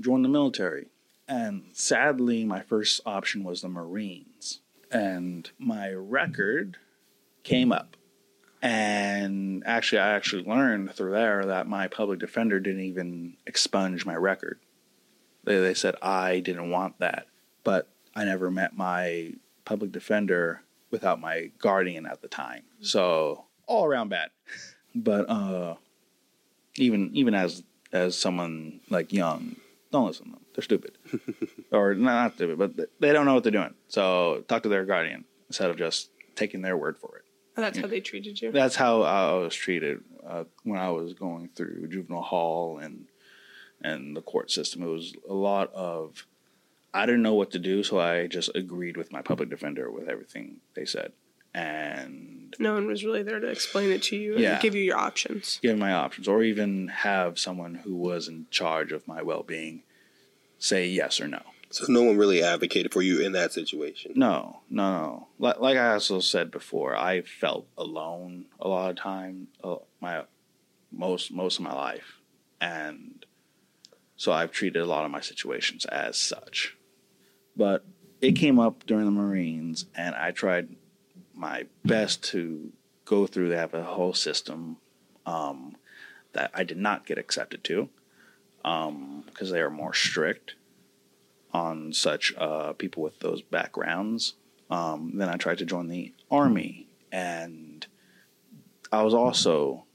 join 0.00 0.22
the 0.22 0.28
military. 0.28 0.86
And 1.26 1.62
sadly, 1.72 2.44
my 2.44 2.60
first 2.60 3.00
option 3.06 3.44
was 3.44 3.62
the 3.62 3.68
Marines, 3.68 4.60
and 4.90 5.48
my 5.58 5.90
record 5.92 6.76
came 7.44 7.72
up. 7.72 7.96
And 8.62 9.62
actually, 9.64 10.00
I 10.00 10.10
actually 10.14 10.44
learned 10.44 10.92
through 10.94 11.12
there 11.12 11.46
that 11.46 11.66
my 11.66 11.88
public 11.88 12.18
defender 12.18 12.60
didn't 12.60 12.82
even 12.82 13.36
expunge 13.46 14.04
my 14.04 14.14
record. 14.16 14.58
They, 15.50 15.58
they 15.58 15.74
said 15.74 15.96
I 16.00 16.38
didn't 16.38 16.70
want 16.70 17.00
that, 17.00 17.26
but 17.64 17.88
I 18.14 18.24
never 18.24 18.52
met 18.52 18.76
my 18.76 19.32
public 19.64 19.90
defender 19.90 20.62
without 20.92 21.20
my 21.20 21.50
guardian 21.58 22.06
at 22.06 22.22
the 22.22 22.28
time. 22.28 22.62
So 22.80 23.46
all 23.66 23.84
around 23.84 24.08
bad. 24.08 24.30
But 24.92 25.30
uh, 25.30 25.76
even 26.74 27.12
even 27.14 27.32
as 27.32 27.62
as 27.92 28.18
someone 28.18 28.80
like 28.90 29.12
young, 29.12 29.54
don't 29.92 30.08
listen 30.08 30.26
to 30.26 30.32
them. 30.32 30.40
They're 30.52 30.64
stupid, 30.64 30.98
or 31.70 31.94
not, 31.94 32.12
not 32.12 32.34
stupid, 32.34 32.58
but 32.58 32.90
they 32.98 33.12
don't 33.12 33.24
know 33.24 33.34
what 33.34 33.44
they're 33.44 33.52
doing. 33.52 33.74
So 33.86 34.42
talk 34.48 34.64
to 34.64 34.68
their 34.68 34.84
guardian 34.84 35.26
instead 35.46 35.70
of 35.70 35.76
just 35.76 36.10
taking 36.34 36.62
their 36.62 36.76
word 36.76 36.98
for 36.98 37.18
it. 37.18 37.24
Oh, 37.56 37.62
that's 37.62 37.78
how 37.78 37.86
they 37.86 38.00
treated 38.00 38.42
you. 38.42 38.50
That's 38.50 38.74
how 38.74 39.02
I 39.02 39.32
was 39.34 39.54
treated 39.54 40.00
uh, 40.26 40.42
when 40.64 40.80
I 40.80 40.90
was 40.90 41.14
going 41.14 41.50
through 41.54 41.86
juvenile 41.86 42.22
hall 42.22 42.78
and 42.78 43.06
and 43.82 44.16
the 44.16 44.22
court 44.22 44.50
system. 44.50 44.82
It 44.82 44.86
was 44.86 45.14
a 45.28 45.34
lot 45.34 45.72
of 45.74 46.26
I 46.92 47.06
didn't 47.06 47.22
know 47.22 47.34
what 47.34 47.52
to 47.52 47.58
do, 47.60 47.82
so 47.84 48.00
I 48.00 48.26
just 48.26 48.50
agreed 48.54 48.96
with 48.96 49.12
my 49.12 49.22
public 49.22 49.48
defender 49.48 49.90
with 49.92 50.08
everything 50.08 50.56
they 50.74 50.84
said, 50.84 51.12
and 51.54 52.54
No 52.58 52.74
one 52.74 52.86
was 52.86 53.04
really 53.04 53.22
there 53.22 53.38
to 53.40 53.46
explain 53.48 53.90
it 53.90 54.02
to 54.04 54.16
you 54.16 54.36
Yeah. 54.38 54.54
and 54.54 54.62
give 54.62 54.74
you 54.74 54.82
your 54.82 54.96
options. 54.98 55.58
give 55.62 55.78
my 55.78 55.92
options, 55.92 56.26
or 56.26 56.42
even 56.42 56.88
have 56.88 57.38
someone 57.38 57.76
who 57.76 57.94
was 57.94 58.26
in 58.28 58.46
charge 58.50 58.90
of 58.92 59.06
my 59.06 59.22
well 59.22 59.42
being 59.44 59.82
say 60.58 60.86
yes 60.88 61.20
or 61.20 61.28
no. 61.28 61.42
So 61.72 61.84
no 61.88 62.02
one 62.02 62.16
really 62.18 62.42
advocated 62.42 62.92
for 62.92 63.00
you 63.00 63.20
in 63.20 63.30
that 63.32 63.52
situation. 63.52 64.12
No, 64.16 64.62
no, 64.68 64.90
no. 64.90 65.28
Like, 65.38 65.60
like 65.60 65.76
I 65.78 65.92
also 65.92 66.18
said 66.18 66.50
before, 66.50 66.96
I 66.96 67.22
felt 67.22 67.68
alone 67.78 68.46
a 68.58 68.66
lot 68.66 68.90
of 68.90 68.96
time, 68.96 69.46
uh, 69.62 69.76
my 70.00 70.24
most 70.90 71.30
most 71.30 71.58
of 71.58 71.62
my 71.62 71.72
life, 71.72 72.18
and 72.60 73.19
so 74.20 74.32
I've 74.32 74.52
treated 74.52 74.82
a 74.82 74.84
lot 74.84 75.06
of 75.06 75.10
my 75.10 75.22
situations 75.22 75.86
as 75.86 76.14
such. 76.18 76.76
But 77.56 77.86
it 78.20 78.32
came 78.32 78.58
up 78.58 78.84
during 78.84 79.06
the 79.06 79.10
Marines, 79.10 79.86
and 79.96 80.14
I 80.14 80.30
tried 80.30 80.68
my 81.34 81.64
best 81.86 82.22
to 82.24 82.70
go 83.06 83.26
through 83.26 83.48
that 83.48 83.72
whole 83.72 84.12
system 84.12 84.76
um, 85.24 85.74
that 86.34 86.50
I 86.52 86.64
did 86.64 86.76
not 86.76 87.06
get 87.06 87.16
accepted 87.16 87.64
to 87.64 87.88
because 88.62 89.50
they 89.50 89.62
are 89.62 89.70
more 89.70 89.94
strict 89.94 90.54
on 91.54 91.94
such 91.94 92.34
uh, 92.36 92.74
people 92.74 93.02
with 93.02 93.20
those 93.20 93.40
backgrounds. 93.40 94.34
Um, 94.68 95.12
then 95.14 95.30
I 95.30 95.36
tried 95.38 95.58
to 95.58 95.64
join 95.64 95.88
the 95.88 96.12
army, 96.30 96.88
and 97.10 97.86
I 98.92 99.00
was 99.00 99.14
also 99.14 99.86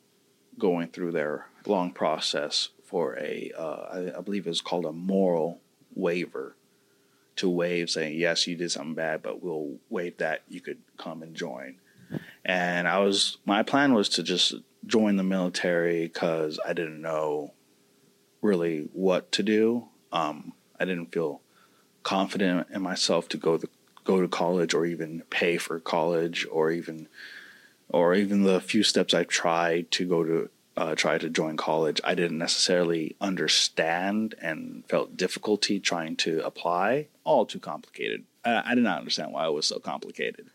going 0.58 0.88
through 0.88 1.12
their 1.12 1.46
long 1.68 1.92
process 1.92 2.70
for 2.86 3.18
a, 3.18 3.52
uh, 3.58 3.62
I, 3.92 4.18
I 4.18 4.22
believe 4.22 4.46
it 4.46 4.50
was 4.50 4.62
called 4.62 4.86
a 4.86 4.92
moral 4.92 5.60
waiver, 5.94 6.56
to 7.38 7.50
waive 7.50 7.90
saying 7.90 8.18
yes, 8.18 8.48
you 8.48 8.56
did 8.56 8.72
something 8.72 8.94
bad, 8.94 9.22
but 9.22 9.44
we'll 9.44 9.78
waive 9.90 10.18
that. 10.18 10.44
You 10.48 10.62
could 10.62 10.80
come 10.98 11.22
and 11.22 11.36
join. 11.36 11.76
And 12.44 12.88
I 12.88 13.00
was 13.00 13.38
my 13.46 13.64
plan 13.64 13.94
was 13.94 14.10
to 14.10 14.24
just 14.24 14.56
join 14.86 15.16
the 15.18 15.24
military 15.24 16.04
because 16.04 16.60
I 16.66 16.74
didn't 16.74 17.02
know 17.02 17.54
really 18.42 18.90
what 18.94 19.32
to 19.34 19.44
do. 19.44 19.88
Um, 20.12 20.54
I 20.80 20.86
didn't 20.86 21.12
feel 21.12 21.42
confident 22.04 22.68
in 22.72 22.82
myself 22.82 23.28
to 23.30 23.38
go 23.38 23.58
the, 23.58 23.68
go 24.04 24.22
to 24.22 24.28
college 24.28 24.74
or 24.74 24.86
even 24.86 25.24
pay 25.30 25.58
for 25.58 25.80
college 25.80 26.46
or 26.52 26.72
even 26.72 27.08
or 27.90 28.14
even 28.14 28.44
the 28.44 28.62
few 28.62 28.84
steps 28.84 29.14
I 29.14 29.24
tried 29.24 29.92
to 29.92 30.08
go 30.08 30.24
to 30.24 30.50
uh, 30.78 30.96
try 30.96 31.18
to 31.18 31.30
join 31.30 31.58
college, 31.58 32.02
I 32.04 32.16
didn't 32.16 32.38
necessarily 32.38 33.16
understand 33.22 34.36
and 34.42 34.84
felt 34.88 35.18
difficulty 35.18 35.80
trying 35.80 36.16
to 36.18 36.46
apply. 36.46 37.08
All 37.24 37.46
too 37.46 37.60
complicated. 37.60 38.24
I, 38.44 38.72
I 38.72 38.76
did 38.76 38.84
not 38.84 39.00
understand 39.00 39.32
why 39.32 39.48
it 39.48 39.54
was 39.54 39.68
so 39.68 39.80
complicated. 39.80 40.48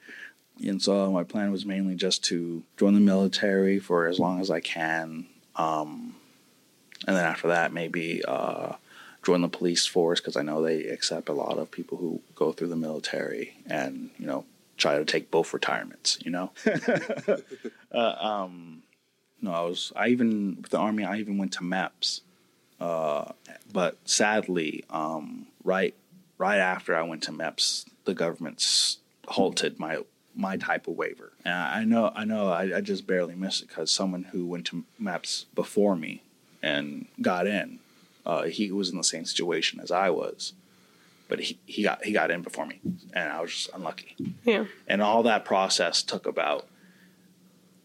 And 0.63 0.83
so 0.83 1.11
my 1.11 1.25
plan 1.25 1.51
was 1.51 1.65
mainly 1.65 1.95
just 1.95 2.23
to 2.25 2.63
join 2.77 2.95
the 2.95 3.01
military 3.01 3.79
for 3.79 4.07
as 4.07 4.19
long 4.19 4.41
as 4.41 4.51
I 4.51 4.61
can. 4.61 5.27
Um, 5.57 6.17
and 7.07 7.17
then 7.17 7.25
after 7.25 7.49
that, 7.49 7.73
maybe 7.73 8.23
uh, 8.27 8.75
join 9.23 9.41
the 9.41 9.49
police 9.49 9.87
force 9.87 10.21
because 10.21 10.37
I 10.37 10.43
know 10.43 10.61
they 10.61 10.85
accept 10.85 11.31
a 11.31 11.35
lot 11.35 11.59
of 11.59 11.71
people 11.71 11.97
who 11.97 12.21
go 12.35 12.53
through 12.53 12.69
the 12.69 12.77
military 12.77 13.57
and, 13.67 14.11
you 14.19 14.27
know, 14.27 14.45
try 14.77 14.99
to 14.99 15.05
take 15.07 15.31
both 15.31 15.55
retirements, 15.55 16.19
you 16.23 16.31
know? 16.31 16.53
uh, 17.93 18.15
um, 18.21 18.83
no, 19.41 19.53
I 19.53 19.63
was, 19.63 19.93
I 19.97 20.09
even, 20.09 20.57
with 20.61 20.71
the 20.71 20.79
Army, 20.79 21.05
I 21.05 21.17
even 21.19 21.39
went 21.39 21.53
to 21.53 21.61
MEPS, 21.61 22.21
Uh, 22.81 23.33
but 23.73 23.99
sadly, 24.05 24.85
um, 24.89 25.47
right, 25.65 25.95
right 26.39 26.59
after 26.59 26.97
I 26.97 27.03
went 27.03 27.23
to 27.25 27.33
MEPS, 27.33 27.85
the 28.05 28.15
government 28.15 28.97
halted 29.29 29.79
my 29.79 29.99
my 30.35 30.57
type 30.57 30.87
of 30.87 30.95
waiver. 30.97 31.33
And 31.45 31.55
I 31.55 31.85
know, 31.85 32.13
I 32.15 32.25
know, 32.25 32.49
I, 32.49 32.77
I 32.77 32.81
just 32.81 33.07
barely 33.07 33.35
missed 33.35 33.63
it 33.63 33.69
because 33.69 33.91
someone 33.91 34.25
who 34.33 34.47
went 34.47 34.65
to 34.67 34.85
MEPS 35.01 35.45
before 35.55 35.97
me 35.97 36.23
and 36.63 37.09
got 37.21 37.47
in, 37.47 37.81
uh, 38.25 38.45
he 38.45 38.71
was 38.71 38.91
in 38.91 38.97
the 38.97 39.05
same 39.05 39.25
situation 39.25 39.81
as 39.81 39.91
I 39.91 40.09
was, 40.11 40.55
but 41.29 41.41
he, 41.41 41.59
he 41.67 41.83
got 41.83 42.05
he 42.05 42.13
got 42.13 42.31
in 42.31 42.43
before 42.43 42.65
me, 42.65 42.81
and 43.13 43.31
I 43.31 43.41
was 43.43 43.51
just 43.51 43.71
unlucky. 43.75 44.17
Yeah. 44.45 44.67
And 44.87 45.03
all 45.03 45.23
that 45.25 45.45
process 45.45 46.03
took 46.03 46.27
about 46.27 46.67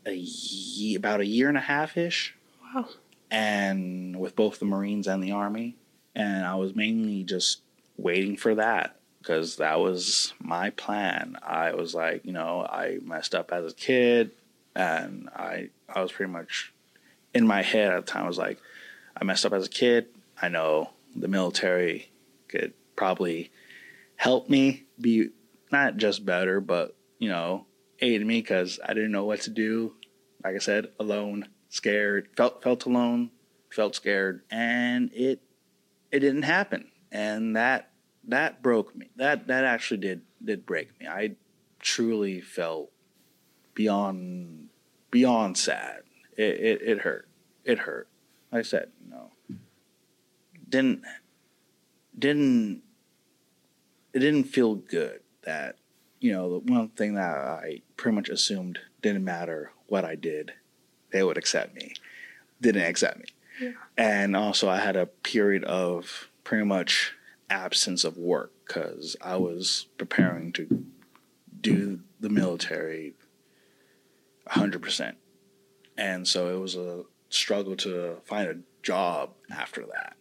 a 0.06 0.14
ye- 0.14 0.96
about 0.96 1.20
a 1.22 1.26
year 1.26 1.50
and 1.50 1.58
a 1.58 1.62
half 1.62 1.98
ish 1.98 2.36
Wow. 2.64 2.88
and 3.32 4.20
with 4.20 4.36
both 4.36 4.60
the 4.60 4.66
Marines 4.66 5.08
and 5.08 5.24
the 5.24 5.32
Army. 5.32 5.76
And 6.16 6.46
I 6.46 6.56
was 6.56 6.76
mainly 6.76 7.24
just 7.24 7.62
waiting 7.98 8.38
for 8.38 8.56
that 8.56 8.96
because 9.20 9.58
that 9.58 9.80
was 9.80 10.34
my 10.40 10.70
plan. 10.70 11.38
I 11.44 11.74
was 11.74 11.94
like, 11.94 12.24
you 12.26 12.32
know, 12.32 12.62
I 12.62 13.00
messed 13.04 13.36
up 13.36 13.52
as 13.52 13.72
a 13.72 13.76
kid, 13.76 14.32
and 14.76 15.30
I 15.36 15.70
I 15.94 16.02
was 16.02 16.12
pretty 16.12 16.32
much 16.32 16.72
in 17.34 17.46
my 17.48 17.62
head 17.64 17.92
at 17.92 18.06
the 18.06 18.12
time. 18.12 18.24
I 18.24 18.28
was 18.28 18.38
like, 18.38 18.60
I 19.20 19.24
messed 19.26 19.46
up 19.46 19.54
as 19.54 19.66
a 19.66 19.70
kid. 19.70 20.08
I 20.42 20.48
know 20.50 20.92
the 21.16 21.28
military 21.28 22.10
could 22.48 22.74
probably 22.96 23.52
help 24.16 24.50
me 24.50 24.84
be 25.00 25.30
not 25.72 25.98
just 25.98 26.26
better, 26.26 26.62
but 26.62 26.96
you 27.20 27.28
know, 27.30 27.66
aid 28.00 28.26
me 28.26 28.42
because 28.42 28.80
I 28.84 28.94
didn't 28.94 29.12
know 29.12 29.26
what 29.26 29.42
to 29.42 29.50
do. 29.50 29.94
Like 30.44 30.56
I 30.56 30.60
said, 30.60 30.90
alone, 31.00 31.48
scared, 31.70 32.30
felt 32.36 32.62
felt 32.62 32.86
alone, 32.86 33.32
felt 33.70 33.96
scared, 33.96 34.44
and 34.50 35.12
it 35.14 35.42
it 36.12 36.20
didn't 36.20 36.44
happen, 36.44 36.92
and 37.12 37.56
that 37.56 37.92
that 38.28 38.62
broke 38.62 38.96
me. 38.96 39.10
That 39.16 39.48
that 39.48 39.64
actually 39.64 39.98
did 39.98 40.22
did 40.44 40.66
break 40.66 41.00
me. 41.00 41.08
I 41.08 41.36
truly 41.80 42.42
felt 42.42 42.92
beyond 43.74 44.70
beyond 45.12 45.58
sad. 45.58 46.04
It 46.38 46.60
it, 46.60 46.82
it 46.82 47.00
hurt. 47.00 47.28
It 47.64 47.80
hurt. 47.80 48.08
Like 48.52 48.60
I 48.60 48.64
said, 48.64 48.90
know, 49.10 49.32
didn't 50.70 51.02
didn't 52.18 52.84
it 54.14 54.20
didn't 54.20 54.46
feel 54.46 54.76
good 54.76 55.22
that 55.44 55.78
you 56.20 56.32
know 56.32 56.60
the 56.60 56.72
one 56.72 56.90
thing 56.90 57.16
that 57.16 57.38
I 57.38 57.82
pretty 57.98 58.16
much 58.16 58.30
assumed 58.30 58.80
didn't 59.02 59.24
matter 59.24 59.72
what 59.88 60.06
I 60.06 60.16
did, 60.16 60.54
they 61.12 61.24
would 61.24 61.38
accept 61.38 61.76
me. 61.76 61.94
Didn't 62.62 62.84
accept 62.84 63.20
me. 63.20 63.26
And 63.98 64.36
also, 64.36 64.70
I 64.70 64.80
had 64.80 64.96
a 64.96 65.06
period 65.06 65.64
of 65.64 66.30
pretty 66.44 66.66
much 66.66 67.14
absence 67.50 68.04
of 68.04 68.18
work 68.18 68.52
because 68.66 69.16
I 69.22 69.38
was 69.38 69.88
preparing 69.98 70.52
to 70.54 70.86
do 71.62 72.02
the 72.20 72.30
military 72.30 73.14
100%. 74.50 75.16
And 75.98 76.28
so 76.28 76.56
it 76.56 76.60
was 76.60 76.76
a 76.76 77.04
struggle 77.30 77.76
to 77.78 78.18
find 78.26 78.50
a 78.50 78.58
job 78.84 79.32
after 79.50 79.86
that. 79.86 80.16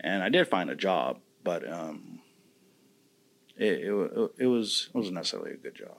And 0.00 0.22
I 0.22 0.28
did 0.28 0.46
find 0.46 0.70
a 0.70 0.76
job, 0.76 1.18
but 1.42 1.70
um, 1.70 2.20
it, 3.58 3.84
it, 3.84 4.30
it 4.38 4.46
was 4.46 4.88
it 4.94 4.96
wasn't 4.96 5.14
necessarily 5.14 5.52
a 5.52 5.56
good 5.56 5.74
job. 5.74 5.96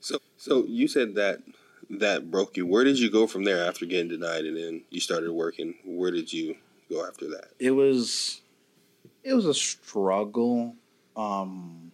So, 0.00 0.18
so 0.36 0.64
you 0.64 0.88
said 0.88 1.14
that 1.16 1.40
that 1.90 2.30
broke 2.30 2.56
you. 2.56 2.66
Where 2.66 2.84
did 2.84 2.98
you 2.98 3.10
go 3.10 3.26
from 3.26 3.44
there 3.44 3.66
after 3.66 3.84
getting 3.84 4.08
denied, 4.08 4.44
and 4.44 4.56
then 4.56 4.82
you 4.90 5.00
started 5.00 5.32
working? 5.32 5.74
Where 5.84 6.10
did 6.10 6.32
you 6.32 6.56
go 6.90 7.06
after 7.06 7.28
that? 7.30 7.50
it 7.60 7.70
was 7.70 8.40
it 9.22 9.34
was 9.34 9.46
a 9.46 9.54
struggle 9.54 10.74
um 11.16 11.92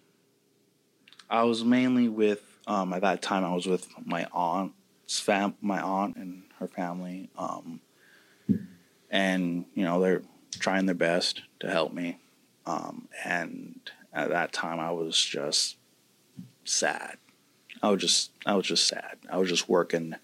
i 1.29 1.43
was 1.43 1.65
mainly 1.65 2.09
with 2.09 2.43
um 2.67 2.93
at 2.93 3.03
that 3.03 3.21
time 3.21 3.45
i 3.45 3.53
was 3.53 3.67
with 3.67 3.89
my 4.05 4.27
aunt's 4.33 5.19
fam 5.21 5.55
my 5.61 5.81
aunt 5.81 6.17
and 6.17 6.45
her 6.59 6.69
family 6.69 7.29
um 7.37 7.81
and 9.11 9.65
you 9.75 9.85
know 9.85 10.01
they're 10.01 10.23
trying 10.59 10.87
their 10.87 10.95
best 10.95 11.43
to 11.61 11.71
help 11.71 11.93
me 11.93 12.19
um 12.67 13.09
and 13.25 13.91
at 14.13 14.31
that 14.31 14.53
time 14.53 14.81
i 14.81 14.91
was 14.91 15.23
just 15.25 15.77
sad. 16.65 17.19
I 17.83 17.91
was 17.91 18.01
just 18.01 18.31
i 18.45 18.55
was 18.55 18.67
just 18.67 18.87
sad. 18.87 19.19
I 19.31 19.39
was 19.39 19.49
just 19.49 19.69
working 19.69 20.15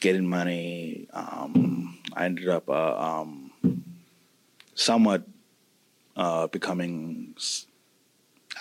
getting 0.00 0.28
money. 0.28 1.08
Um 1.12 1.98
i 2.14 2.24
ended 2.24 2.48
up 2.48 2.68
uh, 2.68 2.96
um 2.98 3.50
somewhat 4.74 5.24
uh, 6.16 6.46
becoming 6.48 7.34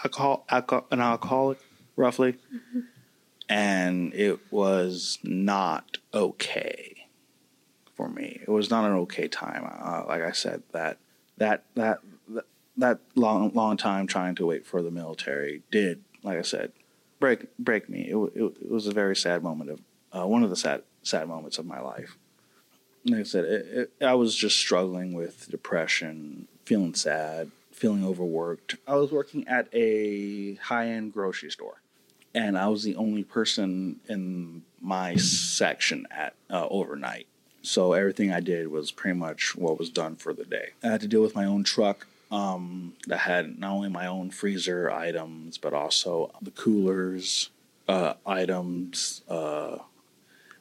alcohol, 0.03 0.45
alcohol, 0.49 0.87
an 0.91 0.99
alcoholic, 1.01 1.59
roughly, 1.95 2.37
and 3.47 4.13
it 4.13 4.39
was 4.51 5.19
not 5.23 5.97
okay 6.13 7.07
for 7.95 8.09
me. 8.09 8.39
It 8.41 8.49
was 8.49 8.69
not 8.69 8.85
an 8.85 8.97
okay 8.99 9.27
time. 9.27 9.65
Uh, 9.65 10.05
like 10.07 10.21
I 10.21 10.31
said, 10.31 10.63
that 10.71 10.97
that 11.37 11.63
that 11.75 11.99
that, 12.79 12.99
long 13.15 13.51
long 13.53 13.77
time 13.77 14.07
trying 14.07 14.35
to 14.35 14.45
wait 14.45 14.65
for 14.65 14.81
the 14.81 14.91
military 14.91 15.61
did, 15.71 16.03
like 16.23 16.37
I 16.37 16.43
said, 16.43 16.71
break 17.19 17.55
break 17.57 17.89
me. 17.89 18.09
It, 18.09 18.17
it, 18.35 18.43
it 18.61 18.69
was 18.69 18.87
a 18.87 18.91
very 18.91 19.15
sad 19.15 19.43
moment 19.43 19.69
of 19.69 19.81
uh, 20.11 20.27
one 20.27 20.43
of 20.43 20.49
the 20.49 20.55
sad 20.55 20.83
sad 21.03 21.27
moments 21.27 21.57
of 21.57 21.65
my 21.65 21.79
life 21.79 22.17
like 23.05 23.21
I 23.21 23.23
said, 23.23 23.45
it, 23.45 23.91
I 24.01 24.13
was 24.13 24.35
just 24.35 24.57
struggling 24.57 25.13
with 25.13 25.49
depression, 25.49 26.47
feeling 26.65 26.95
sad, 26.95 27.51
feeling 27.71 28.05
overworked. 28.05 28.75
I 28.87 28.95
was 28.95 29.11
working 29.11 29.47
at 29.47 29.67
a 29.73 30.55
high 30.55 30.87
end 30.87 31.13
grocery 31.13 31.51
store, 31.51 31.81
and 32.33 32.57
I 32.57 32.67
was 32.67 32.83
the 32.83 32.95
only 32.95 33.23
person 33.23 33.99
in 34.07 34.63
my 34.81 35.15
section 35.15 36.07
at 36.11 36.35
uh, 36.49 36.67
overnight. 36.69 37.27
So 37.61 37.93
everything 37.93 38.31
I 38.31 38.39
did 38.39 38.69
was 38.69 38.91
pretty 38.91 39.17
much 39.17 39.55
what 39.55 39.77
was 39.77 39.89
done 39.89 40.15
for 40.15 40.33
the 40.33 40.45
day. 40.45 40.69
I 40.83 40.87
had 40.87 41.01
to 41.01 41.07
deal 41.07 41.21
with 41.21 41.35
my 41.35 41.45
own 41.45 41.63
truck 41.63 42.07
um, 42.31 42.93
that 43.07 43.19
had 43.19 43.59
not 43.59 43.71
only 43.71 43.89
my 43.89 44.07
own 44.07 44.29
freezer 44.29 44.91
items, 44.91 45.57
but 45.57 45.73
also 45.73 46.31
the 46.41 46.51
coolers 46.51 47.49
uh, 47.89 48.13
items, 48.23 49.23
uh, 49.27 49.79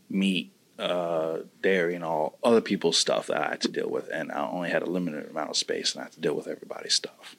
meat, 0.09 0.51
uh, 0.79 1.41
dairy, 1.61 1.95
and 1.95 2.03
all 2.03 2.39
other 2.43 2.63
people's 2.63 2.97
stuff 2.97 3.27
that 3.27 3.37
I 3.37 3.51
had 3.51 3.61
to 3.61 3.69
deal 3.69 3.91
with. 3.91 4.09
And 4.09 4.33
I 4.33 4.49
only 4.49 4.71
had 4.71 4.83
a 4.83 4.87
limited 4.87 5.29
amount 5.29 5.51
of 5.51 5.57
space, 5.57 5.93
and 5.93 6.01
I 6.01 6.05
had 6.05 6.13
to 6.15 6.21
deal 6.21 6.35
with 6.35 6.49
everybody's 6.49 6.95
stuff. 6.95 7.37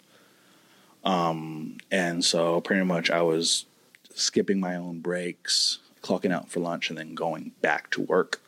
Um, 1.04 1.78
and 1.90 2.24
so 2.24 2.62
pretty 2.62 2.86
much 2.86 3.10
I 3.10 3.24
was 3.24 3.66
skipping 4.14 4.60
my 4.60 4.76
own 4.76 5.00
breaks, 5.00 5.80
clocking 6.04 6.32
out 6.32 6.50
for 6.50 6.60
lunch, 6.60 6.90
and 6.90 7.00
then 7.00 7.16
going 7.16 7.54
back 7.62 7.90
to 7.92 8.02
work 8.02 8.42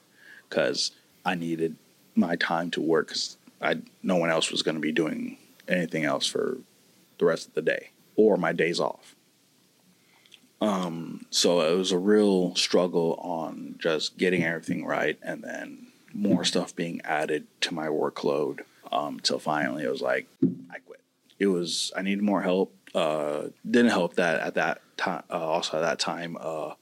because 0.47 0.91
I 1.25 1.33
needed 1.33 1.75
my 2.13 2.35
time 2.35 2.69
to 2.71 2.81
work 2.81 3.07
because 3.07 3.37
no 4.03 4.15
one 4.17 4.29
else 4.29 4.51
was 4.51 4.61
going 4.61 4.75
to 4.75 4.81
be 4.81 4.91
doing 4.91 5.37
anything 5.71 6.05
else 6.05 6.27
for 6.27 6.57
the 7.17 7.25
rest 7.25 7.47
of 7.47 7.53
the 7.53 7.61
day 7.61 7.91
or 8.15 8.37
my 8.37 8.51
days 8.51 8.79
off. 8.79 9.15
Um, 10.59 11.25
so 11.31 11.61
it 11.61 11.75
was 11.75 11.91
a 11.91 11.97
real 11.97 12.53
struggle 12.55 13.15
on 13.15 13.75
just 13.79 14.17
getting 14.17 14.43
everything 14.43 14.85
right 14.85 15.17
and 15.23 15.43
then 15.43 15.87
more 16.13 16.43
stuff 16.43 16.75
being 16.75 17.01
added 17.03 17.47
to 17.61 17.73
my 17.73 17.87
workload 17.87 18.59
um, 18.91 19.19
till 19.19 19.39
finally 19.39 19.83
it 19.83 19.89
was 19.89 20.01
like 20.01 20.27
I 20.69 20.79
quit. 20.85 20.99
It 21.39 21.47
was 21.47 21.91
I 21.95 22.03
needed 22.03 22.23
more 22.23 22.41
help. 22.41 22.75
Uh, 22.93 23.47
didn't 23.69 23.91
help 23.91 24.15
that 24.15 24.39
at 24.41 24.55
that 24.55 24.81
time. 24.97 25.23
Uh, 25.31 25.39
also 25.39 25.77
at 25.77 25.81
that 25.81 25.99
time, 25.99 26.37
uh, 26.39 26.73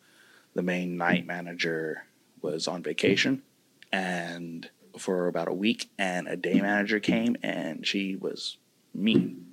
the 0.56 0.64
main 0.64 0.98
night 0.98 1.26
manager 1.26 2.04
was 2.42 2.68
on 2.68 2.82
vacation, 2.82 3.44
and 3.92 4.70
for 4.98 5.28
about 5.28 5.48
a 5.48 5.54
week, 5.54 5.90
and 5.98 6.28
a 6.28 6.36
day 6.36 6.60
manager 6.60 7.00
came, 7.00 7.38
and 7.44 7.86
she 7.86 8.16
was 8.16 8.58
mean, 8.94 9.46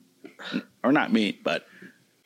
or 0.82 0.92
not 0.92 1.12
mean, 1.12 1.38
but 1.44 1.66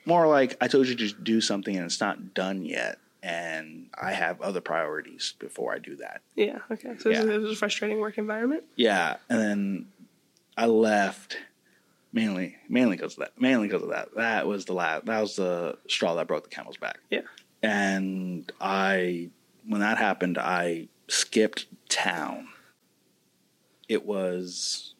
more 0.06 0.26
like 0.26 0.56
I 0.60 0.68
told 0.68 0.88
you 0.88 0.94
to 0.96 1.12
do 1.12 1.40
something 1.40 1.76
and 1.76 1.84
it's 1.86 2.00
not 2.00 2.34
done 2.34 2.64
yet, 2.64 2.98
and 3.22 3.88
I 4.00 4.12
have 4.12 4.40
other 4.40 4.60
priorities 4.60 5.34
before 5.38 5.74
I 5.74 5.78
do 5.78 5.96
that. 5.96 6.22
Yeah. 6.34 6.58
Okay. 6.70 6.96
So 6.98 7.10
Yeah. 7.10 7.22
this 7.24 7.42
was 7.42 7.52
a 7.52 7.56
frustrating 7.56 8.00
work 8.00 8.18
environment. 8.18 8.64
Yeah, 8.76 9.16
and 9.28 9.38
then 9.40 9.86
I 10.56 10.66
left 10.66 11.36
mainly 12.12 12.56
mainly 12.68 12.96
because 12.96 13.12
of 13.14 13.20
that. 13.20 13.40
Mainly 13.40 13.68
because 13.68 13.82
of 13.82 13.90
that. 13.90 14.08
That 14.16 14.46
was 14.46 14.64
the 14.64 14.72
last. 14.74 15.06
That 15.06 15.20
was 15.20 15.36
the 15.36 15.78
straw 15.88 16.14
that 16.16 16.26
broke 16.26 16.44
the 16.44 16.50
camel's 16.54 16.76
back. 16.78 16.98
Yeah. 17.10 17.20
And 17.62 18.50
I, 18.58 19.28
when 19.66 19.82
that 19.82 19.98
happened, 19.98 20.38
I 20.38 20.88
skipped 21.08 21.66
town. 21.90 22.48
It 23.88 24.06
was. 24.06 24.94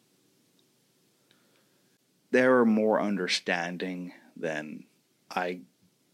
They 2.31 2.47
were 2.47 2.65
more 2.65 3.01
understanding 3.01 4.13
than 4.35 4.85
I 5.29 5.59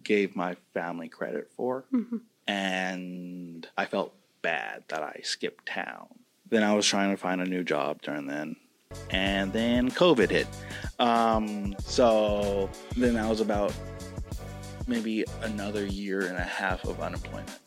gave 0.04 0.36
my 0.36 0.56
family 0.74 1.10
credit 1.10 1.52
for. 1.56 1.86
And 2.48 3.68
I 3.78 3.86
felt 3.86 4.14
bad 4.42 4.84
that 4.88 5.04
I 5.04 5.22
skipped 5.24 5.66
town. 5.68 6.08
Then 6.50 6.64
I 6.64 6.74
was 6.74 6.86
trying 6.88 7.12
to 7.12 7.18
find 7.18 7.42
a 7.42 7.46
new 7.46 7.64
job 7.64 8.02
during 8.02 8.26
then. 8.26 8.56
And 9.10 9.52
then 9.52 9.92
COVID 9.92 10.30
hit. 10.30 10.48
Um, 10.98 11.76
so 11.80 12.70
then 12.96 13.18
I 13.18 13.30
was 13.30 13.42
about 13.42 13.74
maybe 14.88 15.26
another 15.42 15.86
year 15.86 16.22
and 16.22 16.38
a 16.38 16.42
half 16.44 16.86
of 16.86 17.02
unemployment. 17.02 17.60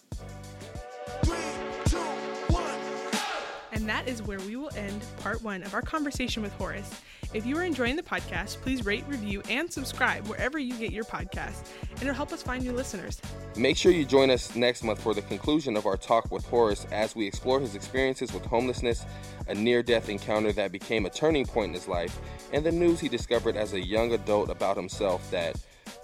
And 3.81 3.89
that 3.89 4.07
is 4.07 4.23
where 4.23 4.39
we 4.41 4.57
will 4.57 4.71
end 4.77 5.03
part 5.21 5.43
one 5.43 5.63
of 5.63 5.73
our 5.73 5.81
conversation 5.81 6.43
with 6.43 6.53
Horus. 6.53 7.01
If 7.33 7.47
you 7.47 7.57
are 7.57 7.65
enjoying 7.65 7.97
the 7.97 8.03
podcast, 8.03 8.61
please 8.61 8.85
rate, 8.85 9.05
review, 9.09 9.41
and 9.49 9.73
subscribe 9.73 10.27
wherever 10.27 10.59
you 10.59 10.75
get 10.75 10.93
your 10.93 11.05
podcasts, 11.05 11.67
and 11.93 12.03
it'll 12.03 12.13
help 12.13 12.31
us 12.31 12.43
find 12.43 12.63
new 12.63 12.73
listeners. 12.73 13.23
Make 13.57 13.79
sure 13.79 13.91
you 13.91 14.05
join 14.05 14.29
us 14.29 14.55
next 14.55 14.85
month 14.85 15.01
for 15.01 15.15
the 15.15 15.23
conclusion 15.23 15.79
of 15.79 15.87
our 15.87 15.97
talk 15.97 16.31
with 16.31 16.45
Horus 16.45 16.87
as 16.93 17.17
we 17.17 17.27
explore 17.27 17.59
his 17.59 17.75
experiences 17.75 18.35
with 18.35 18.45
homelessness, 18.45 19.07
a 19.49 19.55
near 19.55 19.83
death 19.83 20.11
encounter 20.11 20.53
that 20.53 20.73
became 20.73 21.07
a 21.07 21.11
turning 21.11 21.47
point 21.47 21.69
in 21.69 21.75
his 21.75 21.89
life, 21.89 22.21
and 22.53 22.67
the 22.67 22.73
news 22.73 23.01
he 23.01 23.09
discovered 23.09 23.57
as 23.57 23.73
a 23.73 23.81
young 23.81 24.13
adult 24.13 24.51
about 24.51 24.77
himself 24.77 25.31
that 25.31 25.57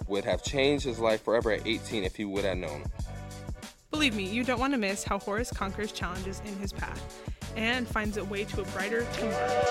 would 0.07 0.25
have 0.25 0.41
changed 0.41 0.83
his 0.83 0.97
life 0.97 1.23
forever 1.23 1.51
at 1.51 1.67
18 1.67 2.03
if 2.03 2.15
he 2.15 2.25
would 2.25 2.43
have 2.43 2.57
known. 2.57 2.85
Believe 3.91 4.15
me, 4.15 4.23
you 4.23 4.43
don't 4.43 4.59
want 4.59 4.73
to 4.73 4.79
miss 4.79 5.03
how 5.03 5.19
Horus 5.19 5.51
conquers 5.51 5.91
challenges 5.91 6.41
in 6.43 6.55
his 6.57 6.73
path 6.73 7.21
and 7.57 7.87
finds 7.87 8.17
a 8.17 8.23
way 8.23 8.45
to 8.45 8.61
a 8.61 8.65
brighter 8.65 9.05
tomorrow. 9.13 9.63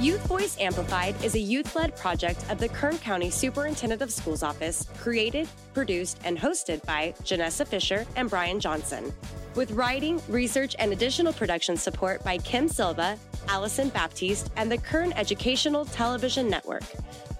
Youth 0.00 0.26
Voice 0.26 0.56
Amplified 0.58 1.22
is 1.22 1.34
a 1.34 1.38
youth 1.38 1.76
led 1.76 1.94
project 1.96 2.42
of 2.50 2.58
the 2.58 2.68
Kern 2.68 2.96
County 2.98 3.28
Superintendent 3.28 4.00
of 4.00 4.10
Schools 4.10 4.42
Office, 4.42 4.86
created, 4.98 5.48
produced, 5.74 6.18
and 6.24 6.38
hosted 6.38 6.84
by 6.86 7.12
Gennessa 7.22 7.66
Fisher 7.66 8.06
and 8.16 8.30
Brian 8.30 8.60
Johnson. 8.60 9.12
With 9.54 9.72
writing, 9.72 10.22
research, 10.28 10.76
and 10.78 10.92
additional 10.92 11.32
production 11.32 11.76
support 11.76 12.22
by 12.22 12.38
Kim 12.38 12.68
Silva, 12.68 13.18
Allyson 13.48 13.88
Baptiste, 13.88 14.50
and 14.56 14.70
the 14.70 14.78
Kern 14.78 15.12
Educational 15.14 15.84
Television 15.86 16.48
Network. 16.48 16.84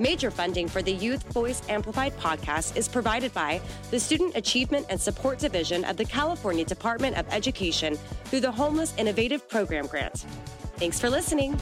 Major 0.00 0.30
funding 0.30 0.66
for 0.66 0.82
the 0.82 0.92
Youth 0.92 1.22
Voice 1.32 1.62
Amplified 1.68 2.16
podcast 2.16 2.76
is 2.76 2.88
provided 2.88 3.32
by 3.32 3.60
the 3.90 4.00
Student 4.00 4.36
Achievement 4.36 4.86
and 4.90 5.00
Support 5.00 5.38
Division 5.38 5.84
of 5.84 5.96
the 5.96 6.04
California 6.04 6.64
Department 6.64 7.16
of 7.16 7.28
Education 7.30 7.96
through 8.24 8.40
the 8.40 8.50
Homeless 8.50 8.92
Innovative 8.96 9.48
Program 9.48 9.86
Grant. 9.86 10.26
Thanks 10.78 10.98
for 10.98 11.10
listening. 11.10 11.58